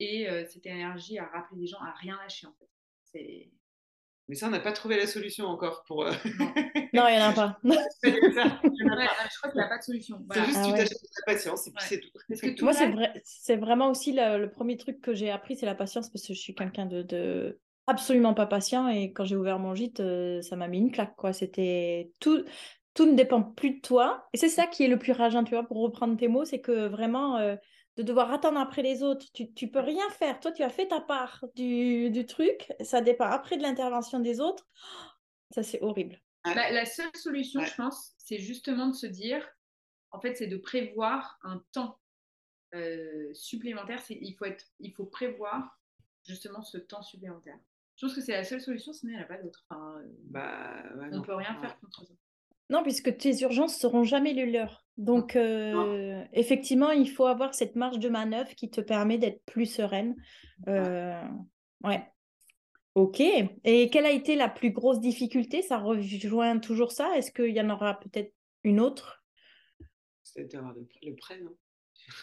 [0.00, 2.68] et cette énergie à rappeler les gens à rien lâcher, en fait.
[3.12, 3.50] C'est
[4.28, 6.04] mais ça, on n'a pas trouvé la solution encore pour.
[6.94, 7.58] Non, il n'y en a pas.
[7.64, 10.24] je crois qu'il n'y a pas de solution.
[10.32, 11.84] C'est juste ah tu t'achètes la patience et puis
[12.34, 12.64] c'est tout.
[12.64, 16.08] Moi, c'est vrai, c'est vraiment aussi le, premier truc que j'ai appris, c'est la patience
[16.08, 20.00] parce que je suis quelqu'un de, absolument pas patient et quand j'ai ouvert mon gîte,
[20.00, 21.14] euh, ça m'a mis une claque.
[21.16, 21.32] Quoi.
[21.32, 22.44] C'était tout.
[22.94, 24.26] Tout ne dépend plus de toi.
[24.32, 26.60] Et c'est ça qui est le plus rageant, tu vois, pour reprendre tes mots, c'est
[26.60, 27.54] que vraiment, euh,
[27.98, 29.26] de devoir attendre après les autres.
[29.34, 30.38] Tu, tu peux rien faire.
[30.38, 32.72] Toi, tu as fait ta part du, du truc.
[32.80, 34.68] Ça dépend après de l'intervention des autres.
[35.50, 36.22] Ça, c'est horrible.
[36.44, 39.44] Bah, la seule solution, je pense, c'est justement de se dire,
[40.12, 41.98] en fait, c'est de prévoir un temps
[42.74, 44.00] euh, supplémentaire.
[44.10, 45.76] Il faut, être, il faut prévoir
[46.24, 47.58] justement ce temps supplémentaire.
[47.96, 49.66] Je pense que c'est la seule solution, sinon il n'y en a pas d'autre.
[49.68, 52.14] Enfin, bah, on ne peut rien faire contre ça.
[52.70, 54.84] Non, puisque tes urgences seront jamais les leurs.
[54.98, 59.66] Donc, euh, effectivement, il faut avoir cette marge de manœuvre qui te permet d'être plus
[59.66, 60.16] sereine.
[60.66, 61.22] Euh,
[61.84, 62.04] ouais.
[62.94, 63.20] Ok.
[63.20, 65.62] Et quelle a été la plus grosse difficulté?
[65.62, 67.16] Ça rejoint toujours ça?
[67.16, 69.24] Est-ce qu'il y en aura peut-être une autre?
[70.24, 71.56] C'est d'avoir le prêt, non?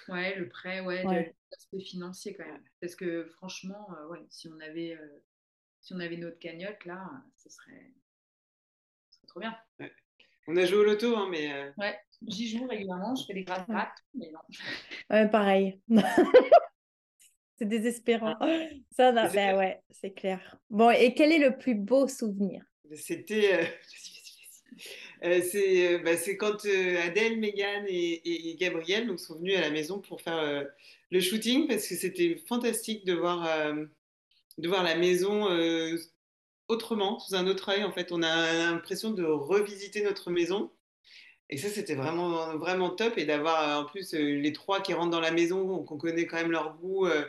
[0.09, 2.63] Ouais, le prêt, ouais, l'aspect financier quand même.
[2.81, 4.97] Parce que franchement, euh, ouais, si on avait
[5.79, 7.93] si on avait notre cagnotte là, ce serait,
[9.11, 9.55] ce serait trop bien.
[10.47, 11.51] On a joué au loto, hein, mais.
[11.51, 13.67] Euh, ouais, j'y joue régulièrement, je fais des grattes,
[14.13, 14.39] mais non.
[15.09, 15.79] Ouais, pareil.
[17.57, 18.37] c'est désespérant.
[18.91, 20.57] Ça, ben ouais, c'est clair.
[20.69, 22.63] Bon, et quel est le plus beau souvenir?
[22.93, 23.67] C'était.
[25.23, 29.71] Euh, euh, bah, c'est quand Adèle, Megan et, et, Gabriel donc, sont venus à la
[29.71, 30.65] maison pour faire
[31.09, 33.49] le shooting parce que c'était fantastique de voir,
[34.57, 35.47] de voir la maison
[36.67, 37.83] autrement, sous un autre œil.
[37.83, 40.71] En fait, on a l'impression de revisiter notre maison.
[41.49, 43.17] Et ça, c'était vraiment, vraiment top.
[43.17, 46.25] Et d'avoir euh, en plus euh, les trois qui rentrent dans la maison, qu'on connaît
[46.25, 47.25] quand même leur goût euh,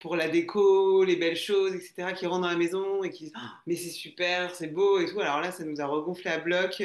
[0.00, 3.32] pour la déco, les belles choses, etc., qui rentrent dans la maison et qui disent
[3.36, 5.20] «Ah, Mais c'est super, c'est beau et tout.
[5.20, 6.82] Alors là, ça nous a regonflé à bloc.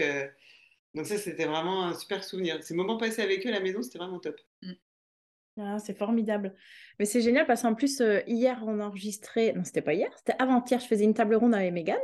[0.93, 2.62] Donc ça, c'était vraiment un super souvenir.
[2.64, 4.39] Ces moments passés avec eux à la maison, c'était vraiment top.
[5.58, 6.53] Ah, c'est formidable.
[6.99, 10.10] Mais c'est génial parce qu'en plus, euh, hier, on a enregistré, non, c'était pas hier,
[10.18, 11.97] c'était avant-hier, je faisais une table ronde avec Megan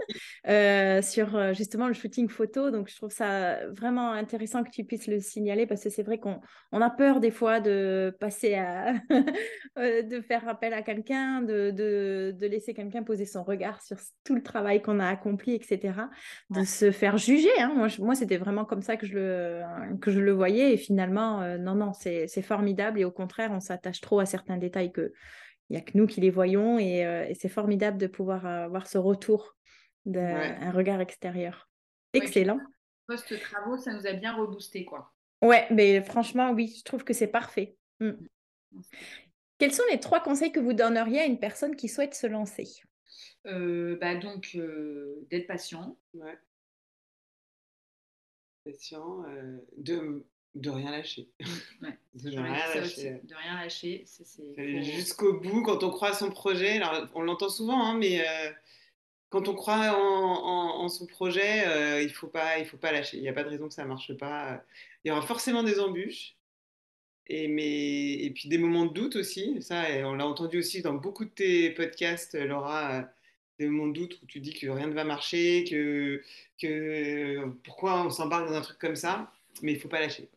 [0.48, 2.72] euh, sur euh, justement le shooting photo.
[2.72, 6.18] Donc, je trouve ça vraiment intéressant que tu puisses le signaler parce que c'est vrai
[6.18, 6.40] qu'on
[6.72, 8.94] on a peur des fois de passer à.
[9.78, 14.36] de faire appel à quelqu'un, de, de, de, laisser quelqu'un poser son regard sur tout
[14.36, 15.94] le travail qu'on a accompli, etc.
[16.50, 17.50] De se faire juger.
[17.60, 17.74] Hein.
[17.76, 19.62] Moi, moi c'était vraiment comme ça que je le,
[20.00, 20.74] que je le voyais.
[20.74, 23.00] Et finalement, non, non, c'est formidable.
[23.00, 25.14] Et au contraire, on s'attache trop à certains détails que
[25.70, 28.88] il n'y a que nous qui les voyons et, euh, c'est formidable de pouvoir avoir
[28.88, 29.56] ce retour
[30.06, 31.70] d'un regard extérieur.
[32.12, 32.60] Excellent.
[33.08, 35.14] Post-travaux, ça nous a bien reboosté, quoi.
[35.42, 37.78] Ouais, mais franchement, oui, je trouve que c'est parfait.
[38.02, 38.12] Mm.
[39.60, 42.68] Quels sont les trois conseils que vous donneriez à une personne qui souhaite se lancer?
[43.48, 45.98] Euh, bah donc euh, d'être patient.
[46.14, 46.38] Ouais.
[48.66, 49.24] Patient,
[49.78, 50.26] de
[50.56, 51.30] de rien lâcher.
[51.40, 51.88] Mmh,
[52.30, 53.22] de, rien lâcher.
[53.24, 54.06] de rien lâcher.
[54.84, 58.52] Jusqu'au bout, quand on croit à son projet, alors on l'entend souvent, hein, mais euh,
[59.30, 63.18] quand on croit en, son projet, euh, il ne faut, pas, il faut pas lâcher.
[63.18, 64.64] Il n'y a pas de raison que ça ne marche pas.
[65.04, 66.36] Il y aura forcément des embûches.
[67.28, 69.62] Et, mais, et puis des moments de doute aussi.
[69.62, 72.92] Ça, on l'a entendu aussi dans beaucoup de tes podcasts, Laura.
[72.92, 73.02] Euh,
[73.62, 76.22] des moments de doute où tu dis que rien ne va marcher, que,
[76.60, 80.30] que pourquoi on s'embarque dans un truc comme ça, mais il ne faut pas lâcher.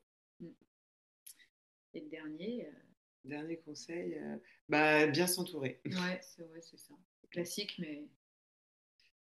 [1.95, 2.67] Et le dernier.
[2.67, 2.71] Euh,
[3.25, 4.37] dernier conseil, euh,
[4.69, 5.81] bah, bien s'entourer.
[5.87, 5.93] Ouais,
[6.23, 6.95] c'est ouais, ça.
[7.31, 8.07] Classique, mais.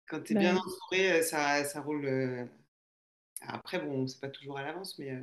[0.07, 2.49] Quand tu es bien bah entouré, euh, ça, ça roule.
[3.41, 5.13] Après, bon, c'est pas toujours à l'avance, mais,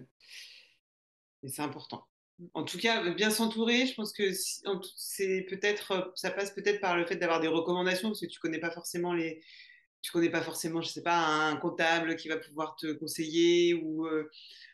[1.42, 2.06] mais c'est important.
[2.38, 2.46] Mmh.
[2.54, 4.30] En tout cas, bien s'entourer, je pense que
[4.96, 8.60] c'est peut-être, ça passe peut-être par le fait d'avoir des recommandations, parce que tu connais
[8.60, 9.42] pas forcément les,
[10.02, 14.06] tu connais pas forcément, je sais pas, un comptable qui va pouvoir te conseiller ou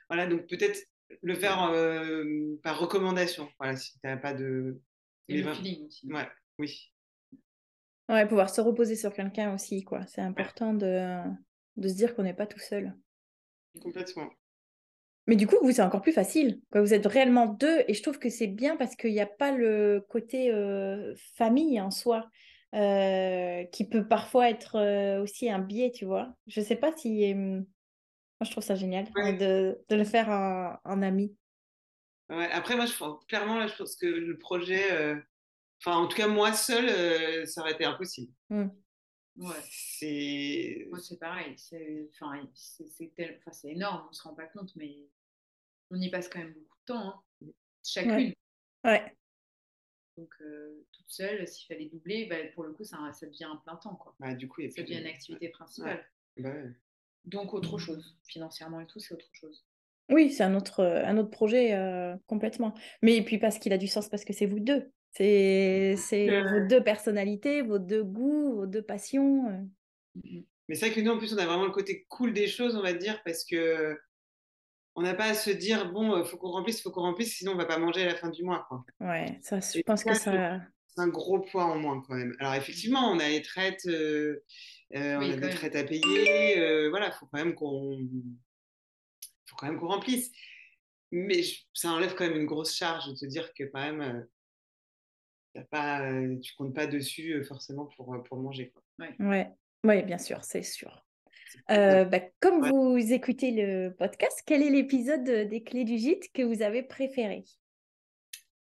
[0.08, 0.80] voilà, donc peut-être
[1.22, 3.48] le faire euh, par recommandation.
[3.58, 4.80] Voilà, si tu n'as pas de.
[5.28, 6.12] Et le feeling aussi.
[6.12, 6.92] Ouais, oui.
[8.08, 10.04] Ouais, pouvoir se reposer sur quelqu'un aussi, quoi.
[10.06, 11.20] C'est important de,
[11.76, 12.94] de se dire qu'on n'est pas tout seul.
[13.80, 14.28] Complètement.
[15.28, 16.60] Mais du coup, vous, c'est encore plus facile.
[16.72, 16.80] Quoi.
[16.80, 19.52] Vous êtes réellement deux, et je trouve que c'est bien parce qu'il n'y a pas
[19.52, 22.28] le côté euh, famille en soi,
[22.74, 26.34] euh, qui peut parfois être aussi un biais, tu vois.
[26.48, 27.32] Je ne sais pas si
[28.40, 30.30] moi, je trouve ça génial de, de, le faire
[30.84, 31.36] en, ami.
[32.30, 32.94] Ouais, après, moi, je,
[33.26, 35.20] clairement, là, je pense que le projet, euh,
[35.80, 38.32] enfin, en tout cas, moi seul, euh, ça aurait été impossible.
[38.48, 38.68] Mmh.
[39.36, 39.62] Ouais.
[39.70, 40.86] C'est.
[40.88, 41.54] Moi, c'est pareil.
[41.58, 42.08] C'est
[43.64, 45.06] énorme, on ne se rend pas compte, mais
[45.90, 47.22] on y passe quand même beaucoup de temps, hein.
[47.84, 48.32] Chacune.
[48.84, 49.16] Ouais.
[50.16, 53.56] Donc, euh, toute seule, s'il fallait doubler, bah, pour le coup, ça, ça devient un
[53.56, 53.96] plein temps.
[53.96, 54.14] Quoi.
[54.18, 56.06] Bah, du coup, ça devient une activité principale.
[56.38, 56.50] Bah,
[57.24, 59.64] donc autre chose, financièrement et tout, c'est autre chose.
[60.10, 62.74] Oui, c'est un autre, euh, un autre projet euh, complètement.
[63.02, 64.90] Mais puis parce qu'il a du sens, parce que c'est vous deux.
[65.12, 69.48] C'est vos deux personnalités, vos deux goûts, vos deux passions.
[69.48, 69.58] Euh.
[70.16, 72.48] Mmh Mais c'est vrai que nous, en plus, on a vraiment le côté cool des
[72.48, 73.96] choses, on va dire, parce que
[74.96, 77.36] on n'a pas à se dire, bon, il faut qu'on remplisse, il faut qu'on remplisse,
[77.36, 78.66] sinon on va pas manger à la fin du mois.
[78.68, 78.84] Quoi.
[79.00, 80.60] Ouais, ça, je pense que ça...
[80.94, 82.34] C'est un gros poids en moins quand même.
[82.40, 84.40] Alors effectivement, on a les traites, euh,
[84.92, 86.58] on a des traites à payer.
[86.58, 87.98] Euh, voilà, il faut quand même qu'on
[89.46, 90.32] faut quand même qu'on remplisse.
[91.12, 94.28] Mais ça enlève quand même une grosse charge de te dire que quand même,
[95.56, 96.08] euh, pas,
[96.40, 98.70] tu comptes pas dessus forcément pour, pour manger.
[98.70, 98.82] Quoi.
[99.18, 99.48] Ouais.
[99.84, 100.02] Ouais.
[100.02, 101.04] bien sûr, c'est sûr.
[101.68, 106.62] Bah, comme vous écoutez le podcast, quel est l'épisode des clés du gîte que vous
[106.62, 107.44] avez préféré?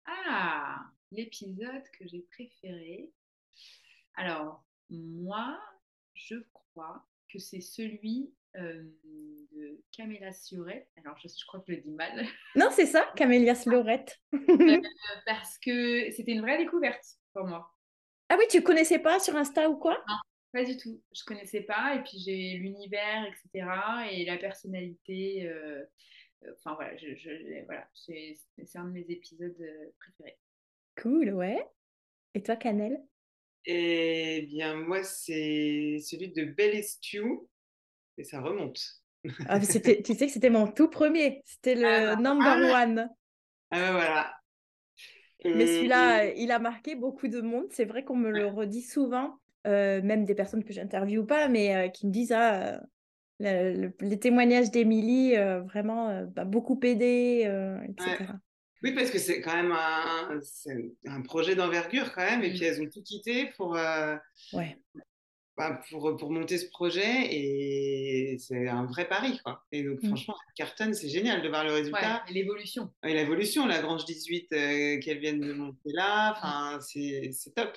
[0.06, 3.12] Ah, l'épisode que j'ai préféré.
[4.16, 5.60] Alors, moi,
[6.14, 10.88] je crois que c'est celui de Camélia Siorette.
[10.98, 12.26] Alors, je, crois que je le dis mal.
[12.56, 14.20] Non, c'est ça, Camélia Siorette.
[14.34, 14.38] Euh,
[15.26, 17.04] parce que c'était une vraie découverte
[17.34, 17.70] pour moi.
[18.30, 20.04] Ah oui, tu connaissais pas sur Insta ou quoi?
[20.08, 20.16] Non,
[20.52, 21.02] pas du tout.
[21.14, 21.96] Je connaissais pas.
[21.96, 23.70] Et puis, j'ai l'univers, etc.
[24.12, 25.48] Et la personnalité.
[25.48, 25.84] Euh,
[26.44, 26.92] euh, enfin, voilà,
[27.66, 28.36] voilà c'est
[28.76, 29.58] un de mes épisodes
[30.00, 30.38] préférés.
[31.02, 31.66] Cool, ouais.
[32.34, 33.02] Et toi, Canel
[33.70, 38.80] eh bien, moi, c'est celui de Belle et ça remonte.
[39.50, 41.42] Ah, tu sais que c'était mon tout premier.
[41.44, 43.10] C'était le ah, number ah, one.
[43.72, 44.34] Ah, ben voilà.
[45.44, 47.66] Mais celui-là, il a marqué beaucoup de monde.
[47.72, 49.38] C'est vrai qu'on me le redit souvent,
[49.68, 52.82] euh, même des personnes que j'interviewe pas, mais euh, qui me disent ah,
[53.40, 57.52] les témoignages d'Émilie, euh, vraiment, bah, beaucoup aidé,
[57.90, 58.32] etc.
[58.84, 60.40] Oui, parce que c'est quand même un,
[61.06, 62.64] un projet d'envergure quand même, et puis mmh.
[62.64, 63.72] elles ont tout quitté pour,
[64.54, 64.78] ouais.
[65.58, 69.40] bah, pour, pour monter ce projet, et c'est un vrai pari.
[69.44, 69.66] Quoi.
[69.72, 70.08] Et donc, mmh.
[70.08, 72.24] franchement, Carton, c'est génial de voir le résultat.
[72.30, 72.92] et l'évolution.
[73.04, 74.50] Et l'évolution, la Grange 18
[75.02, 76.82] qu'elle vient de monter là, mmh.
[76.82, 77.76] c'est top.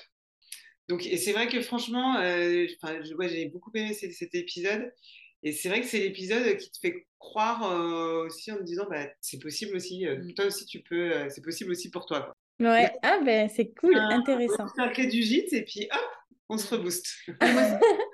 [0.90, 2.66] Donc, et c'est vrai que franchement, euh,
[3.28, 4.92] j'ai beaucoup aimé cet, épisode.
[5.42, 7.62] Et c'est vrai que c'est l'épisode qui te fait croire
[8.26, 10.34] aussi en te disant, bah, c'est possible aussi, mmh.
[10.34, 12.22] toi aussi tu peux, c'est possible aussi pour toi.
[12.22, 12.36] Quoi.
[12.60, 14.66] Ouais, ah ben c'est cool, intéressant.
[14.78, 16.10] On fait du gîte et puis hop,
[16.50, 17.08] on se rebooste.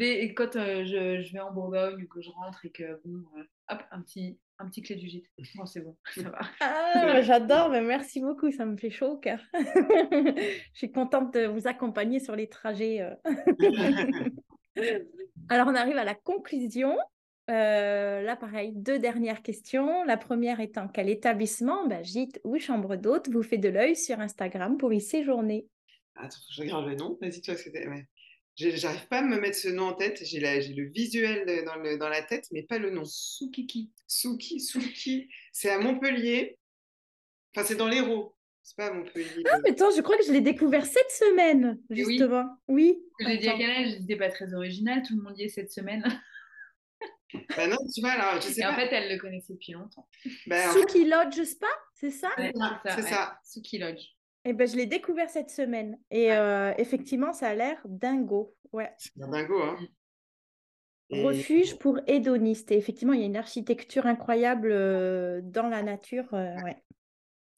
[0.00, 3.42] Et quand euh, je, vais en Bourgogne ou que je rentre et que, bon, euh,
[3.70, 5.26] hop, un petit, un petit clé du gîte.
[5.56, 6.40] Bon, c'est bon, ça va.
[6.60, 9.40] Ah, j'adore, mais merci beaucoup, ça me fait chaud au cœur.
[9.54, 13.00] je suis contente de vous accompagner sur les trajets.
[14.78, 15.00] Euh.
[15.48, 16.96] Alors, on arrive à la conclusion.
[17.48, 20.04] là, pareil, deux dernières questions.
[20.04, 24.76] La première étant quel établissement, gîte ou chambre d'hôte, vous fait de l'œil sur Instagram
[24.76, 25.66] pour y séjourner?
[26.16, 27.18] Attends, je regarde le nom.
[27.20, 27.54] Vas-y, toi.
[28.58, 30.24] J'arrive pas à me mettre ce nom en tête.
[30.24, 33.04] J'ai le visuel dans, la tête, mais pas le nom.
[33.04, 33.92] Soukiki.
[34.06, 35.28] Souki, Souki.
[35.52, 36.58] C'est à Montpellier.
[37.54, 38.34] Enfin, c'est dans l'Hérault.
[38.68, 39.44] C'est pas à Montpellier.
[39.50, 42.44] Ah, mais attends, je crois que je l'ai découvert cette semaine, justement.
[42.68, 43.02] Oui.
[43.18, 45.02] J'ai dit à je pas très original.
[45.02, 46.02] Tout le monde y est cette semaine.
[47.56, 48.72] bah non, tu vois, alors, je sais Et pas.
[48.72, 50.06] en fait, elle le connaissait depuis longtemps.
[50.46, 52.28] Bah, Souki Lodge Spa, c'est ça?
[52.36, 53.38] C'est ça.
[53.42, 54.04] Souki Lodge.
[54.44, 55.98] Eh ben, je l'ai découvert cette semaine.
[56.10, 58.54] Et euh, effectivement, ça a l'air dingo.
[58.72, 58.92] Ouais.
[58.98, 59.78] C'est dingo, hein
[61.10, 62.70] Refuge pour hédonistes.
[62.70, 66.28] Et effectivement, il y a une architecture incroyable euh, dans la nature.
[66.34, 66.76] Euh, ouais.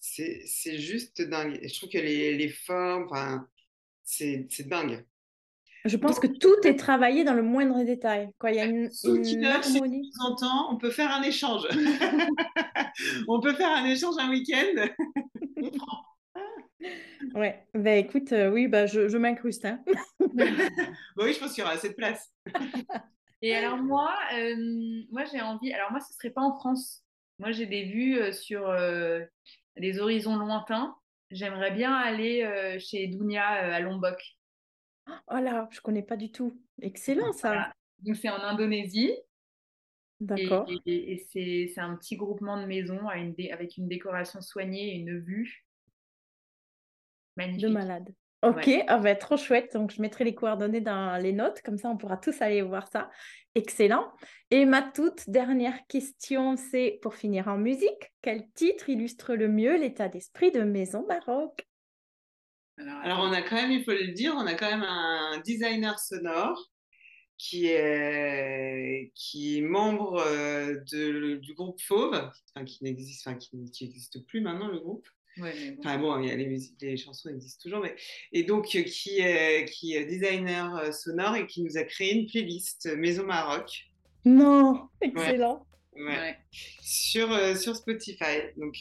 [0.01, 1.61] C'est juste dingue.
[1.63, 3.47] Je trouve que les, les formes,
[4.03, 5.05] c'est dingue.
[5.85, 8.31] Je pense que tout est travaillé dans le moindre détail.
[8.39, 8.51] Quoi.
[8.51, 10.13] Il y a une, une harmonie.
[10.69, 11.63] on peut faire un échange.
[13.29, 14.89] on peut faire un échange un week-end.
[17.35, 19.65] Ouais, bah écoute, euh, oui, bah je, je m'incruste.
[19.65, 19.83] Hein.
[20.35, 20.45] bah
[21.19, 22.33] oui, je pense qu'il y aura assez de place.
[23.43, 24.57] Et alors moi, euh,
[25.11, 27.05] moi j'ai envie, alors moi ce serait pas en France.
[27.39, 28.69] Moi j'ai des vues euh, sur
[29.77, 30.97] des horizons lointains.
[31.31, 34.21] J'aimerais bien aller chez Dounia à Lombok.
[35.29, 36.61] Oh là, je connais pas du tout.
[36.83, 37.73] Excellent ça.
[38.01, 39.13] Donc c'est en Indonésie.
[40.21, 40.69] D'accord.
[40.87, 41.19] Et, et,
[41.73, 45.65] c'est un petit groupement de maisons avec une décoration soignée et une vue.
[47.49, 48.13] De malade.
[48.43, 49.75] Ok, ah bah, trop chouette.
[49.75, 52.89] Donc, je mettrai les coordonnées dans les notes, comme ça, on pourra tous aller voir
[52.89, 53.11] ça.
[53.55, 54.11] Excellent.
[54.51, 59.77] Et ma toute dernière question, c'est pour finir en musique, quel titre illustre le mieux
[59.77, 61.67] l'état d'esprit de Maison Baroque?
[62.79, 65.99] Alors, on a quand même, il faut le dire, on a quand même un designer
[65.99, 66.71] sonore
[67.37, 72.31] qui est, qui est membre euh, de, du groupe Fauve,
[72.67, 75.07] qui n'existe, enfin, qui n'existe plus maintenant, le groupe.
[75.39, 75.77] Ouais, bon.
[75.81, 77.95] Enfin bon, il y a les, les, chansons existent toujours, mais
[78.33, 82.15] et donc euh, qui est, qui est designer euh, sonore et qui nous a créé
[82.15, 83.87] une playlist euh, Maison Maroc.
[84.25, 85.65] Non, excellent.
[85.97, 86.37] Ouais.
[86.51, 88.39] Sur, sur Spotify.
[88.57, 88.77] Donc,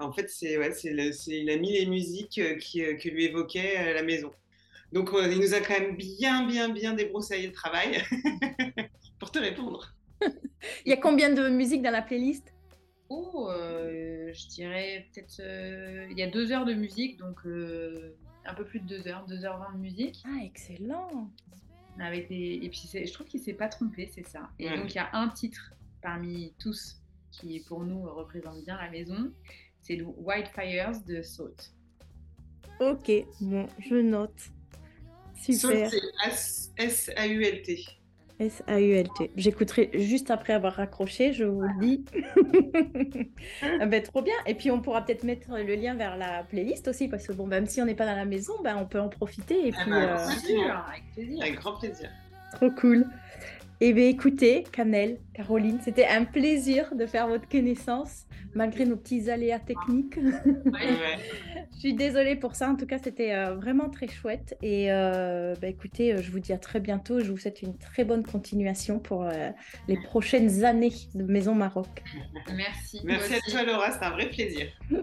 [0.00, 0.92] en fait, c'est, ouais, c'est,
[1.26, 4.30] il a mis les musiques qui, que lui évoquait la maison.
[4.92, 8.02] Donc, il nous a quand même bien, bien, bien débroussaillé le travail
[9.18, 9.94] pour te répondre.
[10.84, 12.52] il y a combien de musiques dans la playlist?
[13.14, 13.50] Oh,
[14.32, 15.40] je dirais peut-être.
[15.40, 18.14] Euh, il y a deux heures de musique, donc euh,
[18.46, 20.22] un peu plus de deux heures, deux heures vingt de musique.
[20.24, 21.30] Ah, excellent
[21.98, 22.60] Avec des...
[22.62, 24.48] Et puis je trouve qu'il s'est pas trompé, c'est ça.
[24.58, 26.96] Et donc il y a un titre parmi tous
[27.30, 29.30] qui pour nous représente bien la maison,
[29.82, 31.74] c'est le White Fires de Salt.
[32.80, 33.10] Ok,
[33.40, 34.50] bon, je note.
[35.34, 35.90] Super.
[35.90, 36.00] Salt,
[36.34, 38.01] c'est S-A-U-L-T.
[38.42, 39.30] S-A-U-L-T.
[39.36, 42.04] J'écouterai juste après avoir raccroché, je vous le dis.
[43.80, 44.34] Ah ben, trop bien.
[44.46, 47.46] Et puis, on pourra peut-être mettre le lien vers la playlist aussi, parce que bon,
[47.46, 49.68] même si on n'est pas dans la maison, ben, on peut en profiter.
[49.68, 50.26] Et ah puis, bah,
[51.18, 52.08] euh, avec grand plaisir.
[52.54, 53.06] Trop cool.
[53.84, 59.28] Eh bien, écoutez, Canel, Caroline, c'était un plaisir de faire votre connaissance, malgré nos petits
[59.28, 60.20] aléas techniques.
[61.74, 62.70] je suis désolée pour ça.
[62.70, 64.56] En tout cas, c'était euh, vraiment très chouette.
[64.62, 67.18] Et euh, bah, écoutez, euh, je vous dis à très bientôt.
[67.18, 69.28] Je vous souhaite une très bonne continuation pour
[69.88, 72.04] les prochaines années de Maison Maroc.
[72.54, 73.00] Merci.
[73.02, 73.90] Merci à toi, Laura.
[73.90, 74.68] C'était un vrai plaisir.